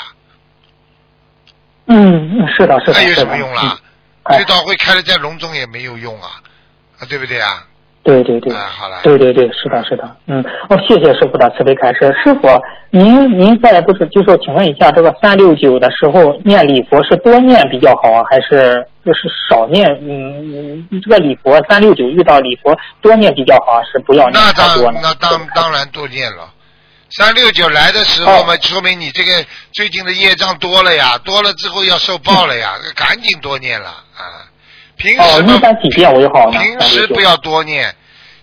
[1.86, 3.14] 嗯，嗯是的，是的，那有。
[3.14, 3.78] 什么用啦？
[3.80, 3.82] 嗯
[4.28, 6.42] 追悼会开的再隆重也没有用啊，
[6.98, 7.64] 啊对不对啊？
[8.06, 10.40] 对对对，啊好了，对对对，是的，是的，嗯，
[10.70, 12.14] 哦，谢谢师傅的慈悲开示。
[12.22, 12.48] 师傅，
[12.90, 19.84] 您您在不是就说，请问一下，这个三六九的时候念礼佛是多念比较好啊，还是就是少念？
[20.00, 25.00] 嗯，嗯这个礼佛三六九遇到礼佛多念比较好，还是不要念那太多呢？
[25.02, 26.48] 当那当当然多念了。
[27.10, 34.45] 三六九来的时候嘛，说明你这个最近的业障多了呀，多了之后要受报了呀， 赶紧多念了啊。
[34.96, 36.58] 平哦，时嘛一，般几遍为好呢？
[36.58, 37.94] 平时不要多念，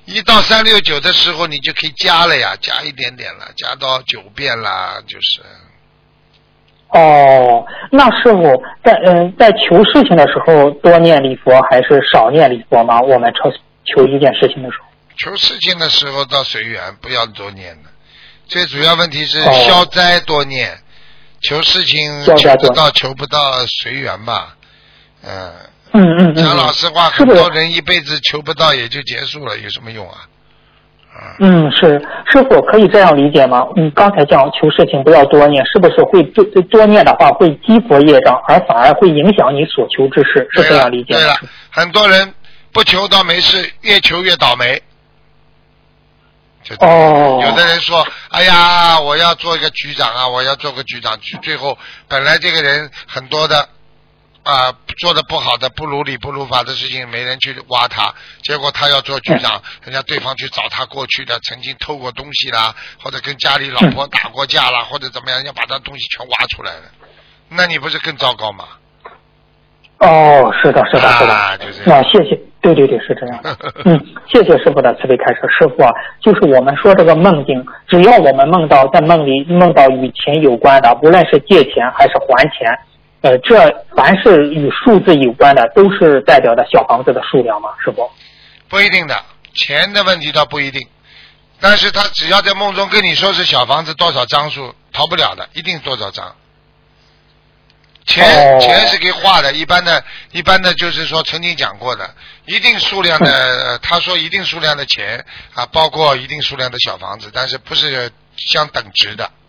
[0.05, 5.41] 一到三六九的时候你就可以加了呀，加一点点了，加到九遍啦，就是。
[6.89, 13.01] 哦，那师傅在嗯在求事情的时候多念礼佛还是少念礼佛吗？
[13.01, 13.51] 我们求
[13.83, 14.85] 求一件事情的时候。
[15.17, 17.89] 求事情的时候到随缘，不要多念的。
[18.45, 20.77] 最主要问题是哦消灾多念，
[21.41, 24.55] 求事情得到求不到随缘吧。
[25.23, 25.51] 嗯，
[25.93, 26.35] 嗯嗯嗯。
[26.35, 30.27] 讲老实话，很多人一辈子求不到也就结束了，有什么用啊？
[31.39, 31.99] 嗯，是
[32.31, 33.63] 师傅可以这样理解吗？
[33.75, 40.47] 你刚才讲求事情不要多念，是不是会多多念的话会激活业障，而反而会影响你所求之事？
[40.51, 41.19] 是这样理解吗？
[41.19, 41.39] 对了，
[41.69, 42.33] 很多人
[42.71, 44.81] 不求倒没事，越求越倒霉。
[46.63, 51.77] 就哦有的人说：“哎呀，我要做一个局长啊，我要做个局长。”最最后，
[52.07, 53.67] 本来这个人很多的
[54.43, 58.13] 啊、做的不好的、不如理不如法的事情，没人去挖他，
[58.43, 66.81] 结果他要做局长，人家对方去找他过去的曾经偷过东西啦，或者跟家里老婆打过架啦，或者怎么样，人家把他东西全挖出来了，
[67.49, 68.65] 那你不是更糟糕吗？
[69.99, 71.33] 哦，是的，是的，是的。
[71.33, 73.57] 啊，就是那谢谢，对对对，是这样的。
[73.85, 75.39] 嗯， 谢谢师傅的慈悲开示。
[75.57, 75.89] 师傅啊，
[76.19, 82.77] 就是我们说这个梦境，只要我们梦到在梦里梦到与钱有关的，无论是借钱还是还钱，
[83.23, 83.55] 呃，这
[83.95, 87.69] 凡是与数字有关的，都是代表的小房子的数量吗？
[87.83, 88.11] 师傅？
[88.67, 89.15] 不一定的，
[89.53, 90.85] 钱的问题倒不一定，
[91.61, 96.35] 但是他只要在梦中跟你说是小房子多少张数，逃不了的，一定多少张。
[98.05, 100.03] 钱、哦钱是给画的，一般的，
[100.33, 102.13] 一般的就是说曾经讲过的，
[102.45, 109.42] 一定数量的，呃他说一定数量的钱啊，包括一定数量的小房子，但是不是相等值的，嗯，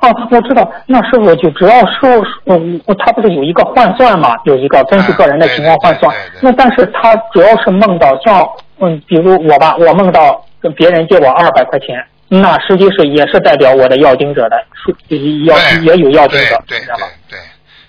[0.00, 2.08] 哦，我知道，那师傅就只要说，
[2.46, 6.14] 嗯，他不是有一个换算嘛，有一个根据个人的情况换算。
[6.40, 16.86] 那但是他主要是梦到像，嗯，比如我吧，我梦到跟别人借我二百块钱，那实际是也是代表我的要经者的，是要也有要经者，对对
[17.28, 17.38] 对，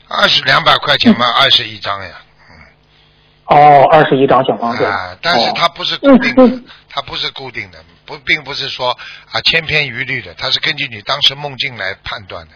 [0.08, 2.10] 二十两百块钱嘛，二十一张呀，
[3.46, 4.84] 哦，二十一张小房子。
[4.84, 7.78] 啊，但是哦它不是固定的，它不是固定的，
[8.10, 8.98] 不，并不是说
[9.32, 12.54] 啊千篇一律的，它是根据你当时梦境来判断的。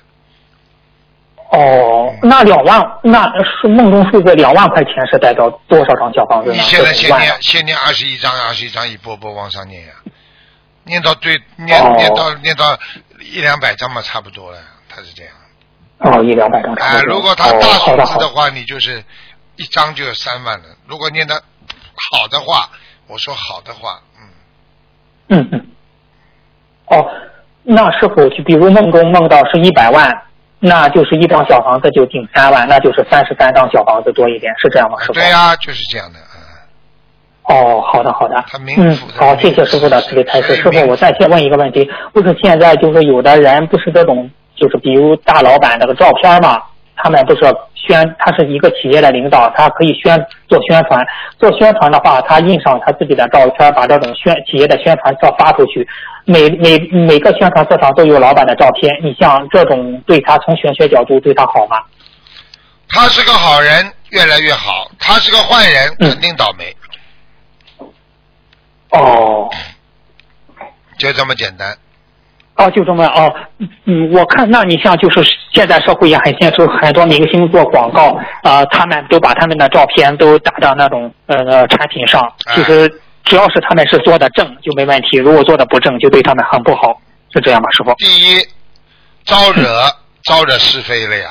[1.51, 6.55] 哦，那两万，那是梦中数字两万块钱是代表多少张小房子呢？
[6.55, 9.93] 你现在先念，先念二十一张，二十一张一波波往上念呀，
[10.85, 12.79] 念到最，念、哦念到念到
[13.19, 14.57] 一两百张嘛，差不多了，
[14.89, 15.33] 他是这样。
[15.99, 17.15] 哦，一两百张差啊，不多。
[17.15, 17.95] 如果他大数。
[17.95, 19.03] 字的话，你就是
[19.55, 20.65] 一张就有三万了。
[20.87, 22.69] 如果念的好的话，
[23.05, 24.01] 我说好的话，
[25.29, 25.65] 嗯嗯。
[26.87, 27.05] 哦，
[27.63, 30.21] 那师傅就比如梦中梦到是一百万，
[30.59, 34.99] 那就是一张小房子就顶三万，那就是三十三张小房子多一点，是这样吗？
[34.99, 35.13] 师傅？
[35.13, 36.19] 对呀、就是这样的。
[37.45, 38.41] 哦，好的好的。
[38.77, 40.55] 嗯，好，谢谢师傅的慈悲开示。
[40.55, 46.61] 师傅，我再先问一个问题，不是现在就是有的人不是这种，就是比如大老板那个照片嘛，
[46.95, 47.41] 他们不是
[47.75, 50.17] 宣，他是一个企业的领导，他可以宣
[50.47, 51.05] 做宣传，
[51.37, 55.87] 做宣传的话，他印上他自己的照片，把这种宣企业的宣传册发出去，
[56.25, 58.93] 每每每个宣传册上都有老板的照片。
[59.03, 61.81] 你像这种对他从玄学角度对他好吗？
[62.89, 66.75] 他是个好人，越来越好；他是个坏人，肯定倒霉。
[68.91, 69.49] 哦，
[70.99, 71.75] 就这么简单。
[72.55, 73.33] 哦，就这么哦，
[73.85, 75.23] 嗯，我看那你像就是
[75.53, 78.11] 现在社会也很现实，很多明星做广告
[78.43, 82.87] 啊、呃他们都把他们的照片都打到那种呃产品上，其实
[83.23, 87.01] 只要是他们是做的正就没问题，如果做的不正就对他们很不好，
[87.33, 87.93] 是这样吗，师傅？
[87.95, 88.47] 第一，
[89.25, 89.65] 招惹
[90.23, 91.29] 招惹是非了呀。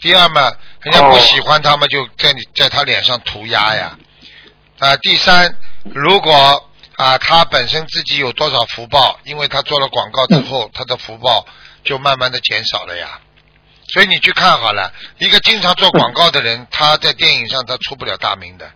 [0.00, 0.42] 第二嘛，
[0.82, 3.96] 人家不喜欢他们，就在你在他脸上涂鸦呀。
[4.80, 5.52] 啊，第三，
[5.92, 6.32] 如果
[6.98, 11.46] 啊他本身自己有多少福报，因为他做了广告之后，他的福报
[11.84, 13.20] 就慢慢的减少了呀。
[13.92, 18.68] 所以你去看好了，一个经常做广告的人，他在电影上他出不了大名的。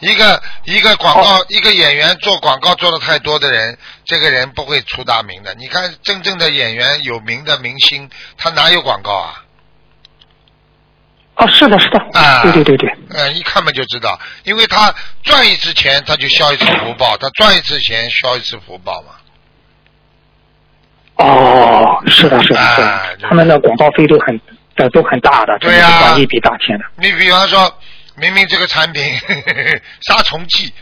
[0.00, 5.52] 一个一个广告，一个演员做广告做的太多的人，这个人不会出大名的。
[5.54, 9.44] 你看真正的演员，有名的明星，他哪有广告啊？
[11.38, 19.14] 哦，是的，是的，啊，对对对对，嗯，一看嘛就知道，因为他赚一次钱，他就消一次福报，他赚一次钱消一次福报嘛。
[21.24, 24.40] 哦，是的，是的，是的，他们的广告费都很
[24.76, 26.84] 呃都很大的，对呀真的是赚一笔大钱的。
[26.96, 27.72] 你比方说，
[28.16, 29.02] 明明这个产品
[30.06, 30.72] 杀虫剂，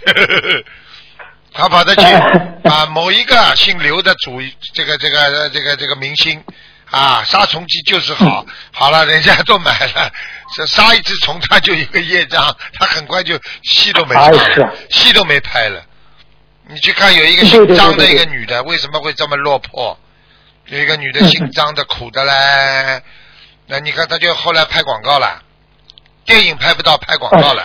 [1.52, 2.02] 他跑得去
[2.68, 4.40] 啊某一个姓刘的主
[4.74, 6.42] 这个这个这个这个明星
[6.90, 10.12] 啊杀虫剂就是好，好了人家都买了，
[10.54, 15.82] 这杀一只虫他就一个业障，他很快就戏都没 了，戏都没拍了。
[16.68, 19.98] 你去看有一个姓张的一个女的，为什么会这么落魄？
[20.66, 22.32] 有一个女的嗯姓张的苦的嘞，
[23.66, 25.42] 那你看她就后来拍广告了，
[26.24, 27.62] 电影拍不到，拍广告了。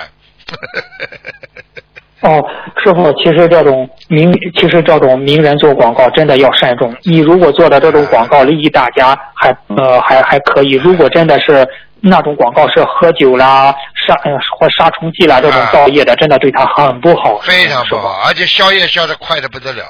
[2.20, 2.40] 哦，
[2.84, 6.96] 师傅，其实这种名，其实这种名人做广告真的要慎重。
[7.04, 11.68] 你如果做的这种广告利益大家还呃还还可以，如果真的是
[12.02, 17.38] 那种广告是喝酒啦、杀呃或杀虫剂啦这种造业的，真的对他很不好。
[17.40, 19.86] 非常不好，而且消业消的快的不得了。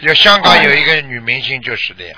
[0.00, 2.16] 有香港有一个女明星就是的呀，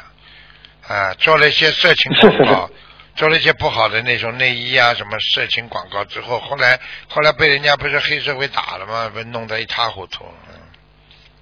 [0.89, 2.71] 啊，做了一些色情广告，
[3.15, 9.13] 做了一些不好的那种内衣啊什么色情广告之后，后来后来被人家不是黑社会打了吗？
[9.15, 10.25] 被弄得一塌糊涂。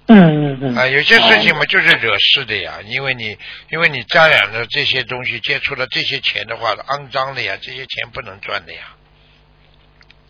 [0.07, 0.75] 嗯嗯嗯。
[0.75, 3.37] 啊，有些事情嘛就是惹事的呀，因为你
[3.71, 8.79] 因为你沾染了这些东西，接触了这些钱的话，肮脏的呀，这些钱不能赚的呀。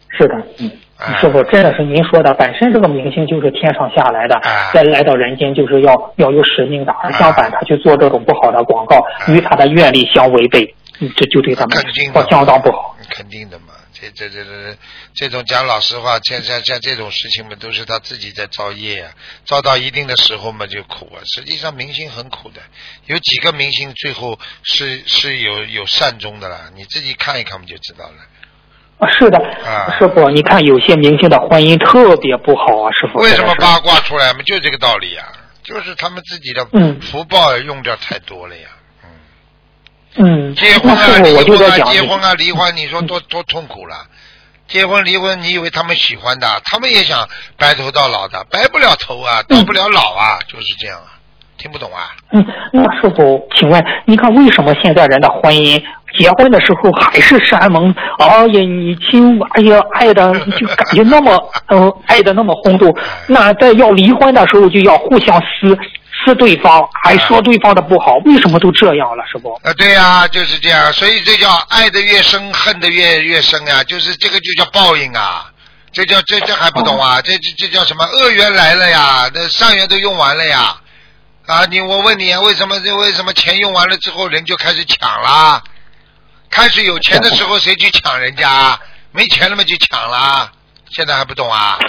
[0.09, 4.39] 是的，嗯，啊师傅真的是您说的，本身这个明星就是天上下来的，
[4.73, 12.95] 再来到人间就是要要有使命的，而相反他去做这种不好的广告，与他的愿力相违背，嗯这就对他们肯定的相当不好。
[13.09, 14.77] 肯定的嘛，这这这这
[15.15, 19.09] 这种讲老实话，像像像这种事情嘛，都是他自己在造业呀、
[19.45, 21.21] 造到一定的时候嘛就苦啊。
[21.25, 22.61] 实际上明星很苦的，
[23.05, 28.15] 有几个明星最后是是有有善终的啦，你自己看一看嘛就知道了。
[28.99, 33.19] 啊是的，啊师傅，你看有些明星的婚姻特别不好啊，师傅。
[33.19, 34.41] 为什么八卦出来嘛？
[34.43, 35.31] 就这个道理呀、
[35.63, 38.69] 就是他们自己的嗯福报用掉太多了呀。
[38.69, 38.76] 嗯，
[40.55, 43.95] 结婚啊，我离婚啊，就在讲结婚啊，离婚，你说多多痛苦了。
[44.67, 46.47] 结婚离婚，你以为他们喜欢的？
[46.65, 51.13] 他们也想白头到老的，白不了头啊，到不了老啊，就是这样啊。
[51.57, 52.11] 听不懂啊？
[52.33, 55.81] 嗯，那师傅，请问，你看为什么现在人的婚姻
[56.15, 57.91] 结婚的时候还是山盟？
[58.19, 62.95] 哎呀，你亲，哎呀，爱的就感觉那么，呃，爱的那么轰动。
[63.27, 65.75] 那在要离婚的时候就要互相撕
[66.27, 69.53] 撕对方，还说对方的不好，为什么都这样了，是不？
[69.63, 70.91] 啊，对呀、就是这样。
[70.91, 75.49] 所以这叫爱的越深，恨的越越深呀、就是这个就叫报应啊。
[75.93, 77.21] 这叫这这还不懂啊？
[77.21, 78.03] 这这这叫什么？
[78.05, 80.75] 恶缘来了呀，那善缘都用完了呀。
[81.47, 85.63] 啊，你我问你，为什么这为什么钱用完了之后人就开始抢啦？
[86.49, 88.77] 开始有钱的时候谁去抢人家？
[89.11, 90.51] 没钱了嘛就抢啦。
[90.89, 91.79] 现在还不懂啊？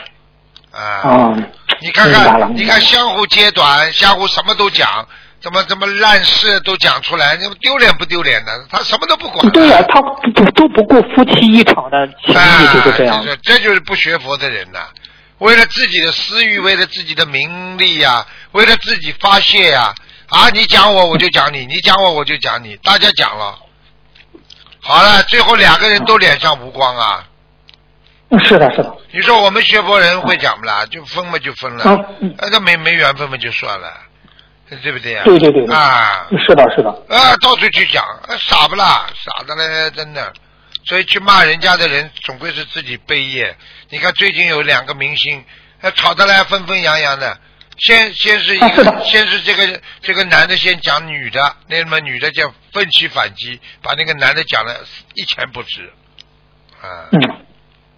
[0.71, 1.51] 啊，嗯，
[1.81, 5.07] 你看看，你看相互揭短，相互什么都讲，
[5.41, 8.53] 怎么怎么烂事都讲出来，丢脸不丢脸的？
[8.71, 9.49] 他什么都不管。
[9.51, 14.89] 对呀、他不不都不顾夫妻一场的情谊，就是这样这就是不学佛的人呐、
[15.39, 19.95] 为了自己的私欲，为了自己的名利呀、为了自己发泄呀、
[20.31, 20.51] 啊！
[20.51, 22.77] 你讲我，我就讲你；你讲我，我就讲你。
[22.83, 23.59] 大家讲了，
[24.81, 27.28] 好了，最后两个人都脸上无光啊！
[28.31, 28.97] 嗯是的，是的。
[29.11, 30.85] 你说我们学佛人会讲不啦？
[30.87, 32.15] 就分嘛就分了，
[32.51, 33.93] 那没没缘分嘛就算了，
[34.83, 35.23] 对不对呀？
[35.25, 36.91] 对对对对啊是的，是的。
[37.09, 39.07] 啊，到处去讲，啊傻不啦？
[39.15, 40.33] 傻的嘞，真的。
[40.85, 43.57] 所以去骂人家的人，总归是自己背业。
[43.91, 45.45] 你看最近有两个明星，
[45.81, 47.39] 呃吵得来纷纷扬扬的。
[47.79, 54.75] 先先是一个，啊是的先是这个这个男的先讲女的，那么女的就奋起反击，把那个男的讲了
[55.15, 55.93] 一钱不值，
[56.83, 57.21] 啊，嗯，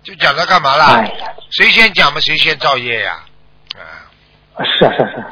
[0.02, 0.96] 就讲他干嘛啦？
[0.96, 1.12] 哎呀，
[1.50, 3.18] 谁先讲嘛，谁先造业呀？
[3.76, 5.24] 啊，是啊是是，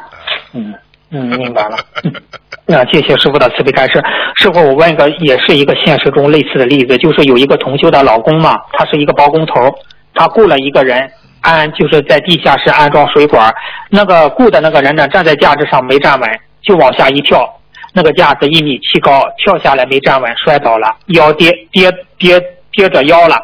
[0.53, 0.75] 嗯
[1.11, 1.77] 嗯，明白了。
[2.05, 2.13] 嗯
[2.71, 3.95] 那谢谢师傅的慈悲开示。
[4.37, 9.75] 师傅，我问一个，也是一个现实中类似的例子，就是有一个同修的老公嘛，他是一个包工头，
[10.15, 11.11] 他雇了一个人
[11.41, 13.51] 安，就是在地下室安装水管，
[13.89, 17.59] 那个雇的那个人呢，站在架子上没站稳，就往下一跳，
[17.95, 22.39] 那个架子一米七高，跳下来没站稳，摔倒了，腰跌跌跌
[22.73, 23.39] 跌着腰了。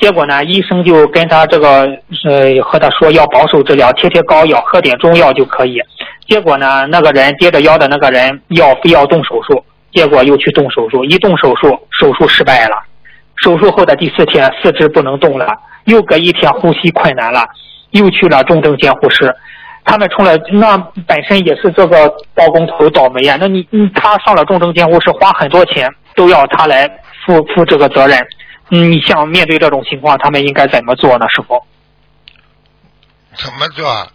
[0.00, 1.82] 结果呢，医生就跟他这个
[2.24, 5.78] 呃和他说要保守治疗，贴贴膏药，喝点中药就可以。
[6.26, 12.76] 结果呢，那个人跌着腰的那个人要非要动手术，结果又去动手术，一动手术手术失败了。
[13.44, 15.46] 手术后的第四天，四肢不能动了，
[15.84, 17.44] 又隔一天呼吸困难了，
[17.90, 19.34] 又去了重症监护室。
[19.84, 26.88] 他们除了那本身也是这个包工头倒霉呀，那你他上了重症监护室，花很多钱都要他来
[27.26, 28.18] 负负这个责任。
[28.70, 31.26] 嗯，你像面对这种情况，他们应该怎么做呢？
[31.28, 31.62] 师傅？
[33.36, 34.08] 怎么做啊？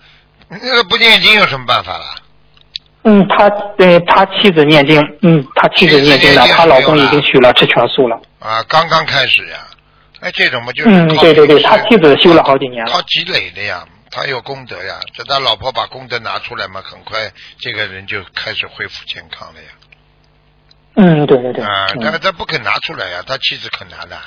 [0.50, 2.06] 那个不念经有什么办法了？
[3.04, 3.48] 嗯，他
[3.78, 8.20] 呃，他妻子念经，嗯，他妻子念经了，妻子念经她老公已经许了吃全素了。
[8.40, 9.58] 啊，刚刚开始呀。
[10.22, 13.02] 哎，这种嘛就是嗯，对对对，他妻子修了好几年了靠。
[13.04, 19.68] 积累的呀，他有功德呀，这他老婆把功德拿出来嘛，很快这个人就开始恢复健康了呀。
[20.96, 21.64] 嗯，对对对。
[21.64, 24.18] 啊，嗯但是他不肯拿出来呀，他妻子肯拿的。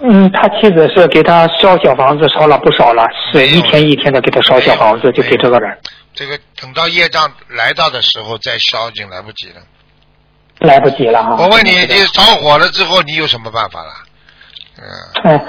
[0.00, 5.78] 嗯，他妻子是给他烧小房子，烧了不少了，是一天一天的给他烧小房子，就给这个人，
[6.12, 9.54] 这个等到业障来到的时候再烧，已经来不及了。
[10.60, 11.36] 来不及了啊。
[11.38, 13.90] 我问你，你着火了之后，你有什么办法了？
[14.78, 14.84] 嗯，
[15.24, 15.44] 哎，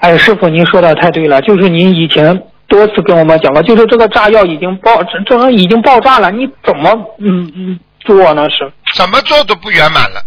[0.00, 8.48] 哎，师傅，您说的太对了，就是您以前多次跟我们讲过，就是这个炸药已经爆，这这已经爆炸了，你怎么嗯嗯做呢？
[8.50, 10.20] 是怎么做都不圆满了。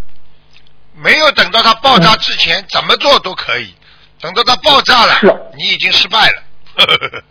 [1.02, 3.74] 没有等到它爆炸之前，怎么做都可以。
[4.22, 5.20] 等到它爆炸了，
[5.58, 6.43] 你已经失败了。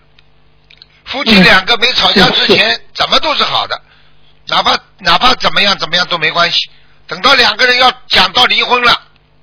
[1.04, 3.80] 夫妻两个没吵架之前，怎么都是好的，
[4.48, 6.70] 哪怕哪怕怎么样怎么样都没关系。
[7.06, 8.92] 等到两个人要讲到离婚了，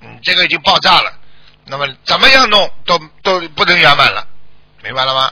[0.00, 1.12] 嗯，这个已经爆炸了，
[1.64, 4.24] 那么怎么样弄都都不能圆满了，
[4.84, 5.30] 明白了吗？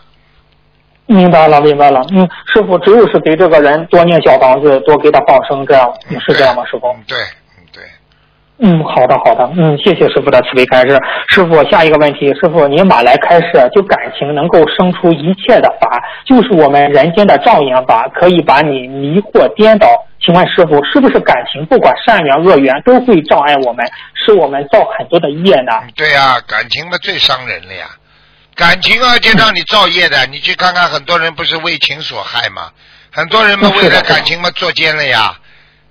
[1.06, 2.00] 明白了，明白了。
[2.10, 5.92] 嗯，师傅，只有是给这个人多念小房子，多给他放生，这样
[6.26, 6.64] 是这样吗？
[6.64, 6.96] 师傅？
[7.06, 7.18] 对，
[8.58, 10.96] 嗯，好的，好的，嗯，谢谢师傅的慈悲开示。
[11.28, 19.88] 师傅，下一个问题，师傅您马来开示，就感情能够生出一切的法，就是我们人间的障眼法，可以把你迷惑颠倒，
[20.20, 23.84] 请问师傅，是不是感情不管善缘恶缘都会障碍我们，
[24.14, 25.72] 使我们造很多的业呢？
[25.96, 27.86] 对呀、感情嘛最伤人了呀。
[28.54, 32.70] 感情啊就让你造业的，你去看看，很多人不是为情所害吗？
[33.10, 35.36] 很多人嘛为了感情嘛作奸了呀。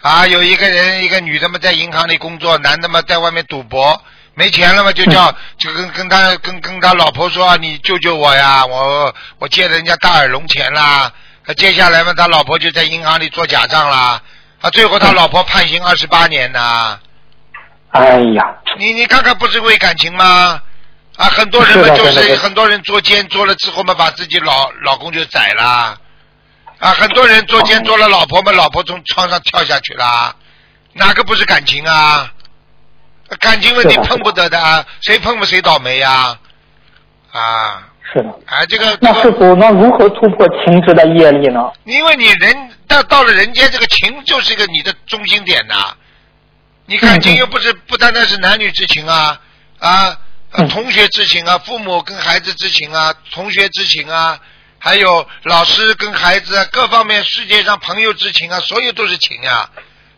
[0.04, 11.10] 啊，有一个人，一个女的嘛在银行里工作，男的嘛在外面赌博，没钱了嘛就叫、就跟跟他跟跟他老婆说，你救救我呀，我我借了人家大耳窿钱啦。
[11.46, 14.22] 啊接下来嘛，他老婆就在银行里做假账啦。
[14.60, 17.00] 啊，最后他老婆判刑二十八年呐。
[17.92, 18.44] 哎呀，
[18.78, 20.62] 你你看看，不是为感情吗？
[21.16, 25.98] 啊，很多人嘛就是很多人捉奸捉了之后嘛，把自己老老公就宰了。
[26.84, 30.36] 啊，很多人做奸做了老婆嘛，老婆从窗上跳下去了，
[30.92, 32.30] 哪个不是感情啊？
[33.40, 36.38] 感情问题碰不得的啊，谁碰不谁倒霉呀、
[37.32, 37.88] 啊？
[38.12, 38.30] 是的。
[38.48, 41.72] 啊，这个那师个，傅，那如何突破情执的业力呢？
[41.86, 45.96] 因为你人到到了人间，这个情就是一个你的中心点呐、
[46.86, 49.40] 你感情又不是不单单是男女之情啊
[49.80, 50.18] 啊，
[50.70, 54.38] 同学之情啊，父母跟孩子之情啊，同学之情啊，
[54.84, 59.70] 还有老师跟孩子啊，各方面世界上朋友之情啊，所有都是情啊。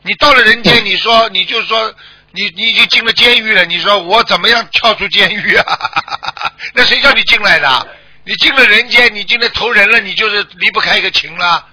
[0.02, 1.94] 你到了人间，你说你就说
[2.32, 5.80] 你你已经进了监狱了，你说我怎么样跳出监狱啊？
[6.74, 7.88] 那谁叫你进来的？
[8.24, 11.68] 你进了人间，你进来投人了，你就是离不开一个情了。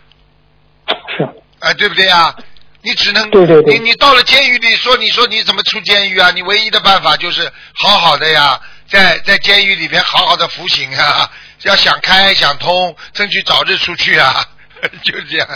[1.16, 1.24] 是，
[1.61, 2.36] 啊，对不对啊？
[2.82, 6.30] 你只能对对对你你到了监狱里说，你说你怎么出监狱啊？
[6.32, 11.30] 你唯一的办法就是好好的呀，在在监狱里边好好的服刑啊，
[11.64, 14.32] 要想开想通，争取早日出去啊，
[15.02, 15.48] 就这样。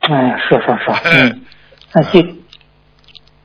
[0.00, 1.44] 哎，是是是， 嗯，
[1.92, 2.20] 那谢，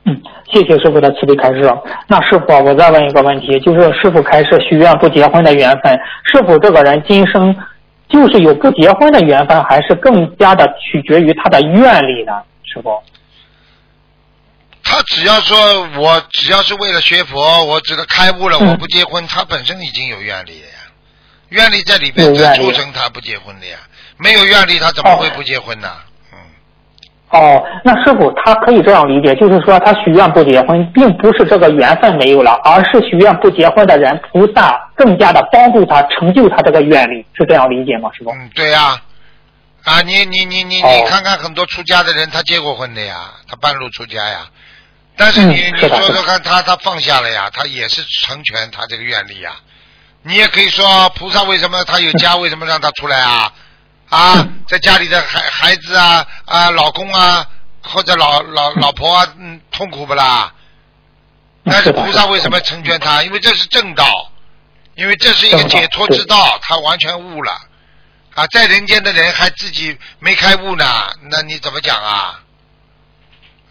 [0.04, 0.22] 嗯，
[0.52, 1.72] 谢谢师傅的慈悲开示。
[2.06, 7.56] 那师傅啊，我再问一个问题，就是师傅开示许愿不结婚的缘分，是否这个人今生
[8.08, 12.32] 就是有不结婚的缘分，还是更加的取决于他的愿力呢？
[12.64, 13.02] 师傅？
[14.82, 20.79] 他只要说我只要是为了学佛，我只能开悟了，嗯我不结婚，他本身已经有愿力了呀，
[21.50, 23.76] 愿力在里边促成他不结婚的呀，
[24.16, 25.88] 没有愿力他怎么会不结婚呢？
[26.32, 26.38] 嗯。
[27.30, 38.10] 哦，那师傅他可以这样理解，就是说他许愿不结婚，并不是这个缘分没有了，而是许愿不结婚的人，菩萨更加的帮助他成就他这个愿力，是这样理解吗？
[38.16, 38.30] 师傅？
[38.30, 39.00] 嗯，对呀、
[39.84, 44.48] 啊，你你你你哦你看看很多出家的人，他结过婚的呀，他半路出家呀。
[45.16, 49.52] 但是你、嗯你说说看，他他放下了呀，他也是成全他这个愿力呀。
[50.22, 53.52] 你也可以说，菩萨为什么他有家， 为什么让他出来啊？
[54.08, 57.46] 啊，嗯在家里的孩孩子啊啊，老公啊，
[57.82, 60.52] 或者老老老婆啊，嗯，痛苦不啦？
[61.64, 63.22] 但是菩萨为什么成全他？
[63.22, 64.30] 因为这是正道，
[64.94, 67.52] 因为这是一个解脱之道，他完全悟了。
[68.34, 70.84] 啊，在人间的人还自己没开悟呢，
[71.30, 72.40] 那你怎么讲啊？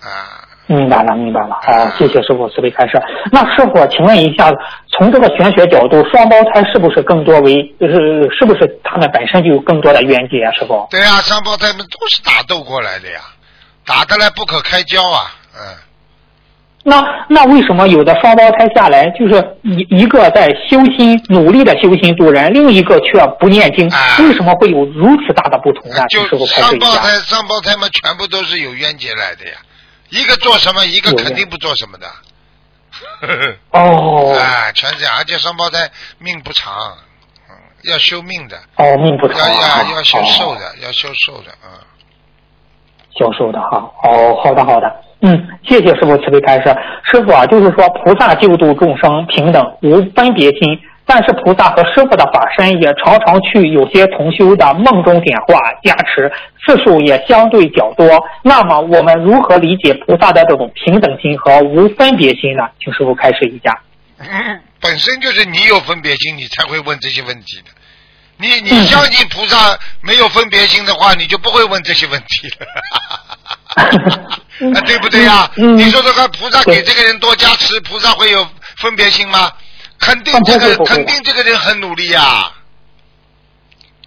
[0.01, 1.55] 啊，明白了，明白了。
[1.63, 3.01] 啊，谢谢师傅慈悲开示。
[3.31, 4.53] 那师傅，请问一下，
[4.95, 10.51] 从这个玄学角度，双胞胎是不是更多为，就是是不是他们本身就有更多的冤结啊？
[10.51, 10.87] 师傅？
[10.91, 13.19] 对啊，双胞胎们都是打斗过来的呀，
[13.83, 15.75] 打得来不可开交啊，嗯。
[16.81, 23.89] 那那为什么有的双胞胎下来，就是一一个在修心努力的修心度人，另一个却不念经？
[23.89, 26.05] 啊为什么会有如此大的不同呢？
[26.09, 26.21] 就。
[26.45, 29.57] 双胞胎，双胞胎们全部都是有冤结来的呀，
[30.09, 32.07] 一个做什么，一个肯定不做什么的。
[33.71, 36.73] 哦啊， 全这样，而且双胞胎命不长，
[37.49, 41.69] 嗯，要修命的，哦，命不长要啊，要要修寿哦的，要修寿的，嗯。
[43.17, 43.77] 销售的哈。
[44.03, 46.75] 哦，好的好的，嗯，谢谢师傅慈悲开示。
[47.03, 50.79] 师傅啊，就是说菩萨救度众生平等无分别心，
[51.11, 56.31] 但是菩萨和师傅的法身也常常去有些同修的梦中点化加持，
[56.63, 58.23] 次数也相对较多。
[58.43, 62.69] 那么我们如何理解菩萨的这种平等心和无分别心呢？
[62.79, 63.81] 请师傅开示一下。
[64.79, 67.71] 本身就是你有分别心，你才会问这些问题的。
[68.37, 72.67] 你你嗯相信菩萨没有分别心的话，你就不会问这些问题了，
[74.77, 78.45] 啊，对不对呀、嗯你说说看，菩萨给这个人多加持，菩萨会有
[78.77, 79.51] 分别心吗？
[79.99, 82.51] 肯定啊这个肯定这个人很努力呀、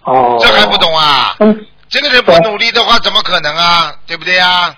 [0.03, 1.35] 哦，这还不懂啊？
[1.39, 1.65] 嗯。
[1.89, 3.93] 这个人不努力的话，怎么可能啊？
[4.07, 4.75] 对不对呀、啊？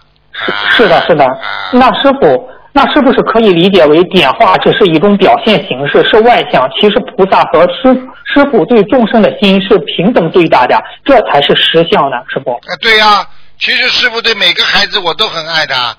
[0.76, 1.72] 是的，是的啊。
[1.72, 6.70] 那师傅，那是不是可以理解为点化只是一种表现形式，是外向？
[6.72, 7.96] 其实菩萨和师
[8.34, 12.52] 师傅对众生的心是平等对待的，这才是实相呢，师傅。
[12.52, 13.26] 啊，对呀、
[13.58, 15.96] 其实师傅对每个孩子我都很爱的，啊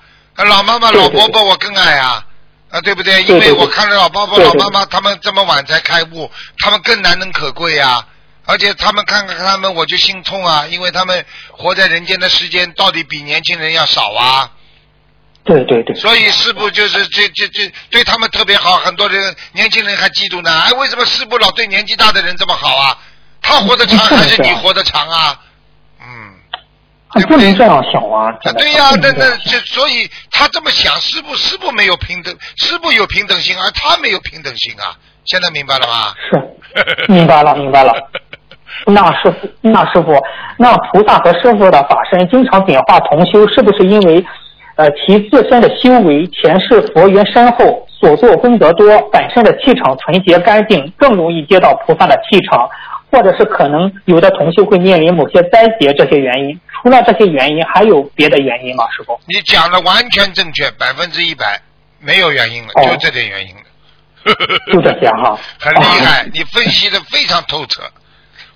[0.47, 2.23] 老妈妈、老伯伯我更爱啊，
[2.69, 3.23] 啊，对不对？
[3.23, 8.05] 因为我看着老伯伯、对对老妈妈他们这么晚才开悟，他们更难能可贵呀、
[8.45, 14.51] 而且他们看看他们，我就心痛啊，因为他们活在人间的时间到底比年轻人要少啊。
[15.45, 15.95] 对对对。
[15.95, 20.61] 所以师傅就是这这这对他们特别好，很多人年轻人还嫉妒呢。
[20.61, 22.97] 哎，为什么师傅老对年纪大的人这么好啊？
[23.41, 25.39] 他活得长 还是你活得长啊？
[27.13, 28.31] 嗯，不能这样想啊！
[28.57, 34.91] 对呀，那那这所以他这么想，师傅师傅没有平等，师傅有平等心，而他没有平等心啊！
[35.25, 36.13] 现在明白了吗？
[36.29, 37.93] 是，明白了， 明白了。
[38.85, 40.21] 那师傅，那师傅，
[40.57, 44.23] 那菩萨和师傅的法身经常点化同修，是不是因为
[44.75, 52.69] 呃其自身的修为前世佛缘深厚，所做功德多，本身的气场纯洁干净，更容易接到菩萨的气场？
[53.11, 58.85] 或者是可能有的同修会面临某些灾劫，这些原因，除了这些原因，还有别的原因吗？
[58.95, 59.19] 师傅？
[59.27, 61.61] 你讲的完全正确，百分之一百，
[61.99, 63.61] 没有原因了，就这点原因了。
[64.73, 65.39] 就这些哈。
[65.59, 67.81] 很厉害，你分析的非常透彻。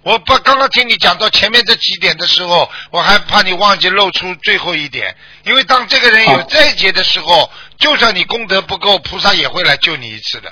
[0.04, 10.52] 我不刚刚听你讲到前面这几点的时候，我还怕你忘记露出最后一点，因为当这个人有灾劫的时候，就算你功德不够，菩萨也会来救你一次的。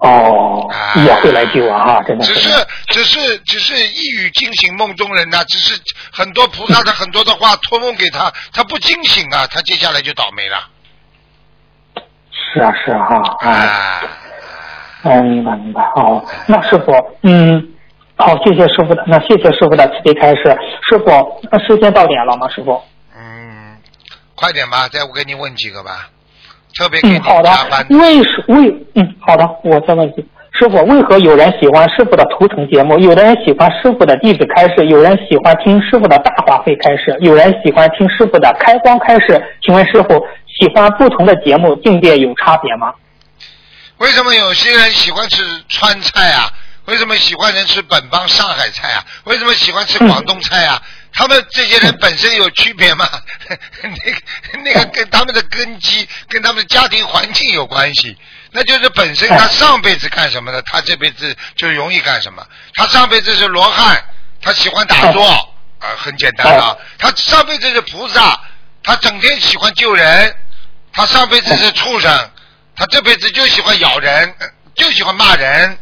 [0.00, 0.66] 哦，
[1.04, 1.84] 也会来救啊！
[1.84, 2.24] 哈，真的。
[2.24, 2.48] 只是，
[2.88, 5.44] 只是，只是一语惊醒梦中人呐！
[5.44, 5.78] 只是
[6.10, 10.68] 很多菩萨的很多的话托梦给他，他不惊醒啊，他接下来就倒霉了。
[12.32, 14.02] 是啊，是啊，哈啊！
[15.02, 15.82] 哦，明白，明白。
[15.94, 16.92] 好，那师傅，
[17.22, 17.74] 嗯，
[18.16, 20.44] 好，谢谢师傅的，那谢谢师傅的慈悲开示。
[20.88, 22.48] 师傅，那时间到点了吗？
[22.48, 22.82] 师傅？
[23.14, 23.76] 嗯，
[24.34, 26.08] 快点吧，再我给你问几个吧。
[26.76, 27.50] 特别嗯，好的。
[27.90, 39.42] 为什为嗯，好的，我再问一句，师傅，为何有人喜欢师傅的图腾节目，有的人喜欢师傅的弟子开示，有人喜欢听师傅的大话会开示，有人喜欢听师傅的开光开示？
[39.62, 40.26] 请问师傅，
[40.60, 42.92] 喜欢不同的节目境界有差别吗？
[43.98, 46.50] 为什么有些人喜欢吃川菜啊？
[46.86, 49.04] 为什么喜欢人吃本帮上海菜啊？
[49.24, 50.80] 为什么喜欢吃广东菜啊？
[51.12, 53.08] 他们这些人本身有区别吗？
[53.82, 54.22] 那个
[54.64, 58.16] 那个跟他们的根基、跟他们的家庭环境有关系。
[58.52, 62.46] 那就是本身他上辈子干什么的，他这辈子就容易干什么。
[62.74, 64.02] 他上辈子是罗汉，
[64.40, 65.26] 他喜欢打坐
[65.78, 66.76] 啊，很简单啊。
[66.98, 68.40] 他上辈子是菩萨，
[68.82, 70.34] 他整天喜欢救人。
[70.92, 72.30] 他上辈子是畜生，
[72.74, 74.34] 他这辈子就喜欢咬人，
[74.74, 75.78] 就喜欢骂人，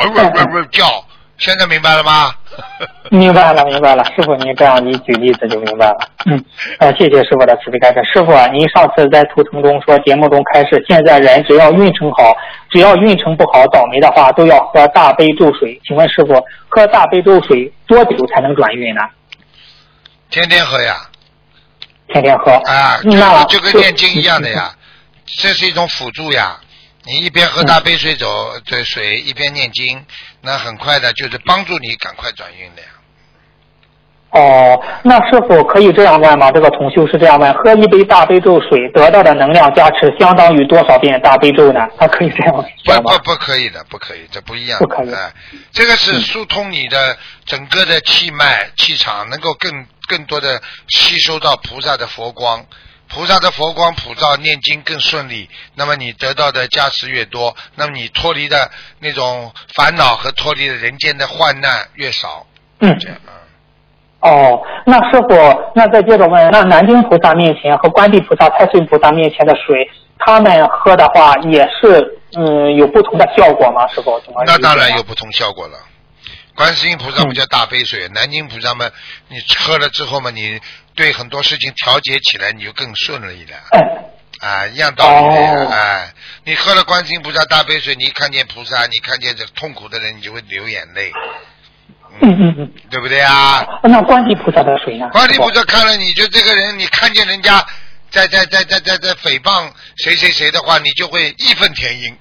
[0.00, 1.07] 呜呜呜叫。
[1.38, 2.34] 现在明白了吗？
[3.10, 4.04] 明白了，明白了。
[4.16, 5.98] 师傅，您这样一举例子就明白了。
[6.26, 6.44] 嗯，
[6.80, 8.00] 呃，谢谢师傅的慈悲开示。
[8.12, 12.36] 师傅，您上次在图腾中说，节目中开示，现在人只要运程好，
[12.70, 15.80] 只要运程不好，倒霉的话，都要喝大悲咒水。
[15.86, 19.00] 请问师傅，喝大悲咒水多久才能转运呢？
[20.30, 20.96] 天天喝呀。
[22.08, 22.50] 天天喝。
[22.52, 24.74] 啊，那就跟念经一样的呀，
[25.24, 26.58] 这是一种辅助呀。
[27.04, 28.26] 你一边喝大杯水走
[28.66, 30.04] 这水，一边念经，
[30.40, 32.88] 那很快的，就是帮助你赶快转运的呀。
[34.30, 36.52] 哦，那是否可以这样问吗？
[36.52, 41.80] 这个同修是这样问：喝一杯大悲咒水得到的能量加持，相当于多少遍大悲咒呢？
[41.98, 44.78] 他可以这样问不不不可以的，不可以，这不一样。
[44.78, 45.12] 不可以。
[45.12, 45.32] 哎，
[45.72, 47.16] 这个是疏通你的
[47.46, 52.66] 整个的气脉气场，能够更更多的吸收到菩萨的佛光。
[53.08, 55.48] 菩萨的佛光普照，念经更顺利。
[55.74, 62.46] 那么你得到的加持越多，那么你脱离的那种烦恼和脱离的人间的患难越少。
[62.80, 63.32] 嗯，这样啊。
[64.20, 69.88] 哦，那师傅，那再接着问，那南京菩萨面前和观地菩萨、太岁菩萨面前的水，
[70.18, 73.86] 他们喝的话也是嗯有不同的效果吗？
[73.88, 74.20] 师傅？
[74.44, 75.78] 那当然有不同效果了。
[76.56, 78.90] 观世音菩萨不叫大杯水，南京菩萨嘛，
[79.28, 80.60] 你喝了之后嘛，你
[80.98, 83.56] 对很多事情调节起来，你就更顺利了。
[84.40, 85.70] 啊，一样道理的。
[85.70, 91.12] 哎，你喝了观世音菩萨大杯水，你一看见菩萨，你看见这痛苦的人，你就会流眼泪。
[92.20, 93.64] 嗯嗯嗯，对不对啊？
[93.84, 95.08] 那观地菩萨的水呢？
[95.12, 97.64] 观地菩萨看了，你就这个人，你看见人家
[98.10, 102.18] 在在在在在在诽谤谁谁谁的话，你就会义愤填膺。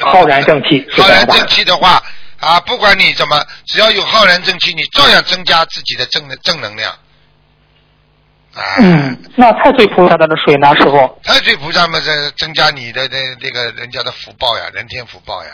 [0.00, 0.86] 浩然正气。
[0.96, 2.02] 浩然正气的话。
[2.40, 6.96] 啊，不管你怎么，只要有浩然正气，你照样增加自己的正正能量。
[8.58, 11.20] 啊，嗯，那太岁菩萨的水呢，师傅？
[11.22, 15.50] 太岁菩萨嘛，在增加你的那那个人家的福报呀，人天福报呀。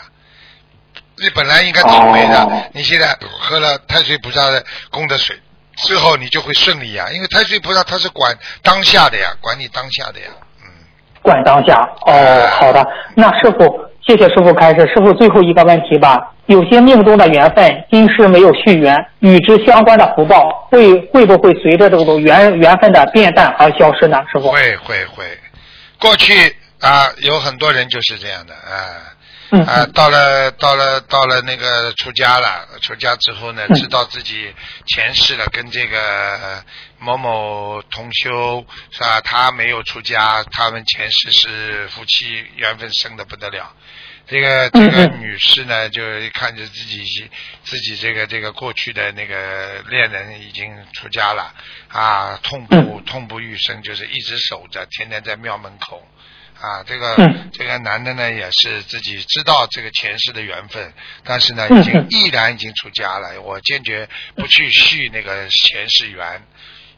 [1.17, 5.39] 你本来应该倒霉的，你现在喝了太岁菩萨的功德水
[5.77, 7.05] 之后，你就会顺利呀。
[7.13, 10.27] 因为太岁菩萨他是管当下的呀，管你当下的呀。
[10.63, 10.67] 嗯。
[11.21, 12.85] 管当下哦，好的，
[13.15, 13.85] 那师傅。
[14.07, 16.31] 谢谢师傅开始，师傅最后一个问题吧。
[16.45, 24.21] 有些命中的缘分，今世没有续缘，与之相关的福报，会会不会随着这个缘缘分的变淡而消失呢？
[24.31, 25.25] 师傅会会会，
[25.99, 26.33] 过去
[26.85, 29.15] 啊，有很多人就是这样的啊，
[29.49, 34.53] 嗯啊，到了到了到了那个出家了，出家之后呢，嗯知道自己
[34.85, 35.99] 前世了，跟这个
[36.37, 36.63] 呃
[36.99, 39.19] 某某同修是吧？
[39.21, 43.73] 他没有出家，他们前世是夫妻缘分深的不得了。
[44.27, 47.29] 这个这个女士呢，就看着自己
[47.63, 51.51] 自己这个这个过去的那个恋人已经出家了
[51.89, 56.03] 啊，痛不嗯痛不欲生，就是一直守着，天天在庙门口
[56.59, 56.83] 啊。
[56.85, 60.93] 这个、嗯这个男的呢，也是自己知道这个前世的缘分，
[61.23, 63.41] 但是呢，嗯已经嗯毅然已经出家了。
[63.41, 66.41] 我坚决不去续那个前世缘。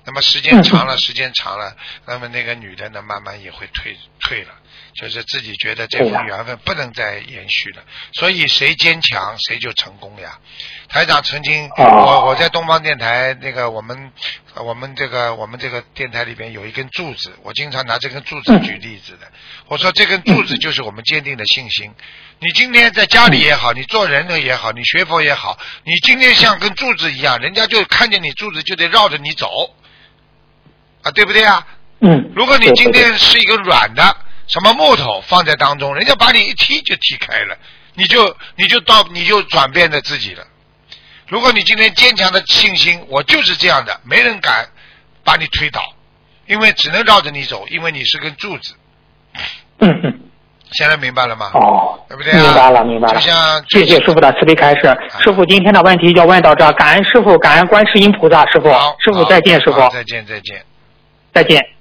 [0.05, 4.53] 那么时间长了，时间长了，那么那个女的呢，慢慢也会退退了，
[4.99, 7.83] 就是自己觉得这份缘分不能再延续了，
[8.13, 10.39] 所以谁坚强谁就成功呀。
[10.89, 14.11] 台长曾经，哦我我在东方电台那个我们
[14.55, 19.31] 呃我们这个我们这个电台里边有一根柱子，我经常拿这根柱子举例子的。
[19.67, 21.93] 我说这根柱子就是我们坚定的信心。
[22.39, 29.75] 你今天在家里也好，你做人呢也好，你学佛也好，你今天像根柱子一样，人家就看见你柱子就得绕着你走，
[31.03, 31.67] 啊，对不对啊？
[31.99, 34.17] 嗯，如果你今天是一个软的
[34.47, 37.57] 什么木头放在当中，人家把你一踢就踢开了，
[37.95, 40.43] 你就你就到你就转变了自己了。
[41.27, 44.65] 如果你今天坚强的信心，我就是这样的，没人敢
[45.23, 45.81] 把你推倒，
[46.45, 48.73] 因为只能绕着你走，因为你是根柱子。
[49.79, 50.19] 嗯嗯，
[50.71, 51.51] 现在明白了吗？
[51.53, 53.13] 哦，对不对啊明白了，明白了。
[53.13, 54.97] 就像谢谢师傅的慈悲开示。
[55.21, 60.63] 师傅今天的问题就问到这，感恩师傅，感恩观世音菩萨，师傅好，师傅再见，师傅好再见再见。
[61.33, 61.76] 再见。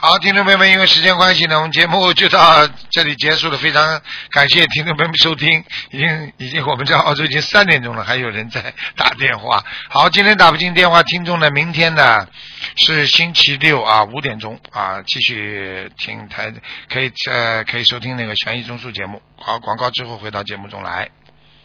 [0.00, 3.58] 好，听众朋友们，因为时间关系呢，我们节目就到这里结束了。
[3.58, 9.64] 非常感谢听众朋友们收听，已经已经我们在澳洲已经三点钟了，还有人在打电话。
[9.90, 12.28] 好，今天打不进电话，听众呢，明天呢
[12.76, 16.54] 是星期六啊，五点钟啊，继续听台
[16.88, 19.20] 可以呃可以收听那个悬疑综述节目。
[19.36, 21.08] 好，广告之后回到节目中来。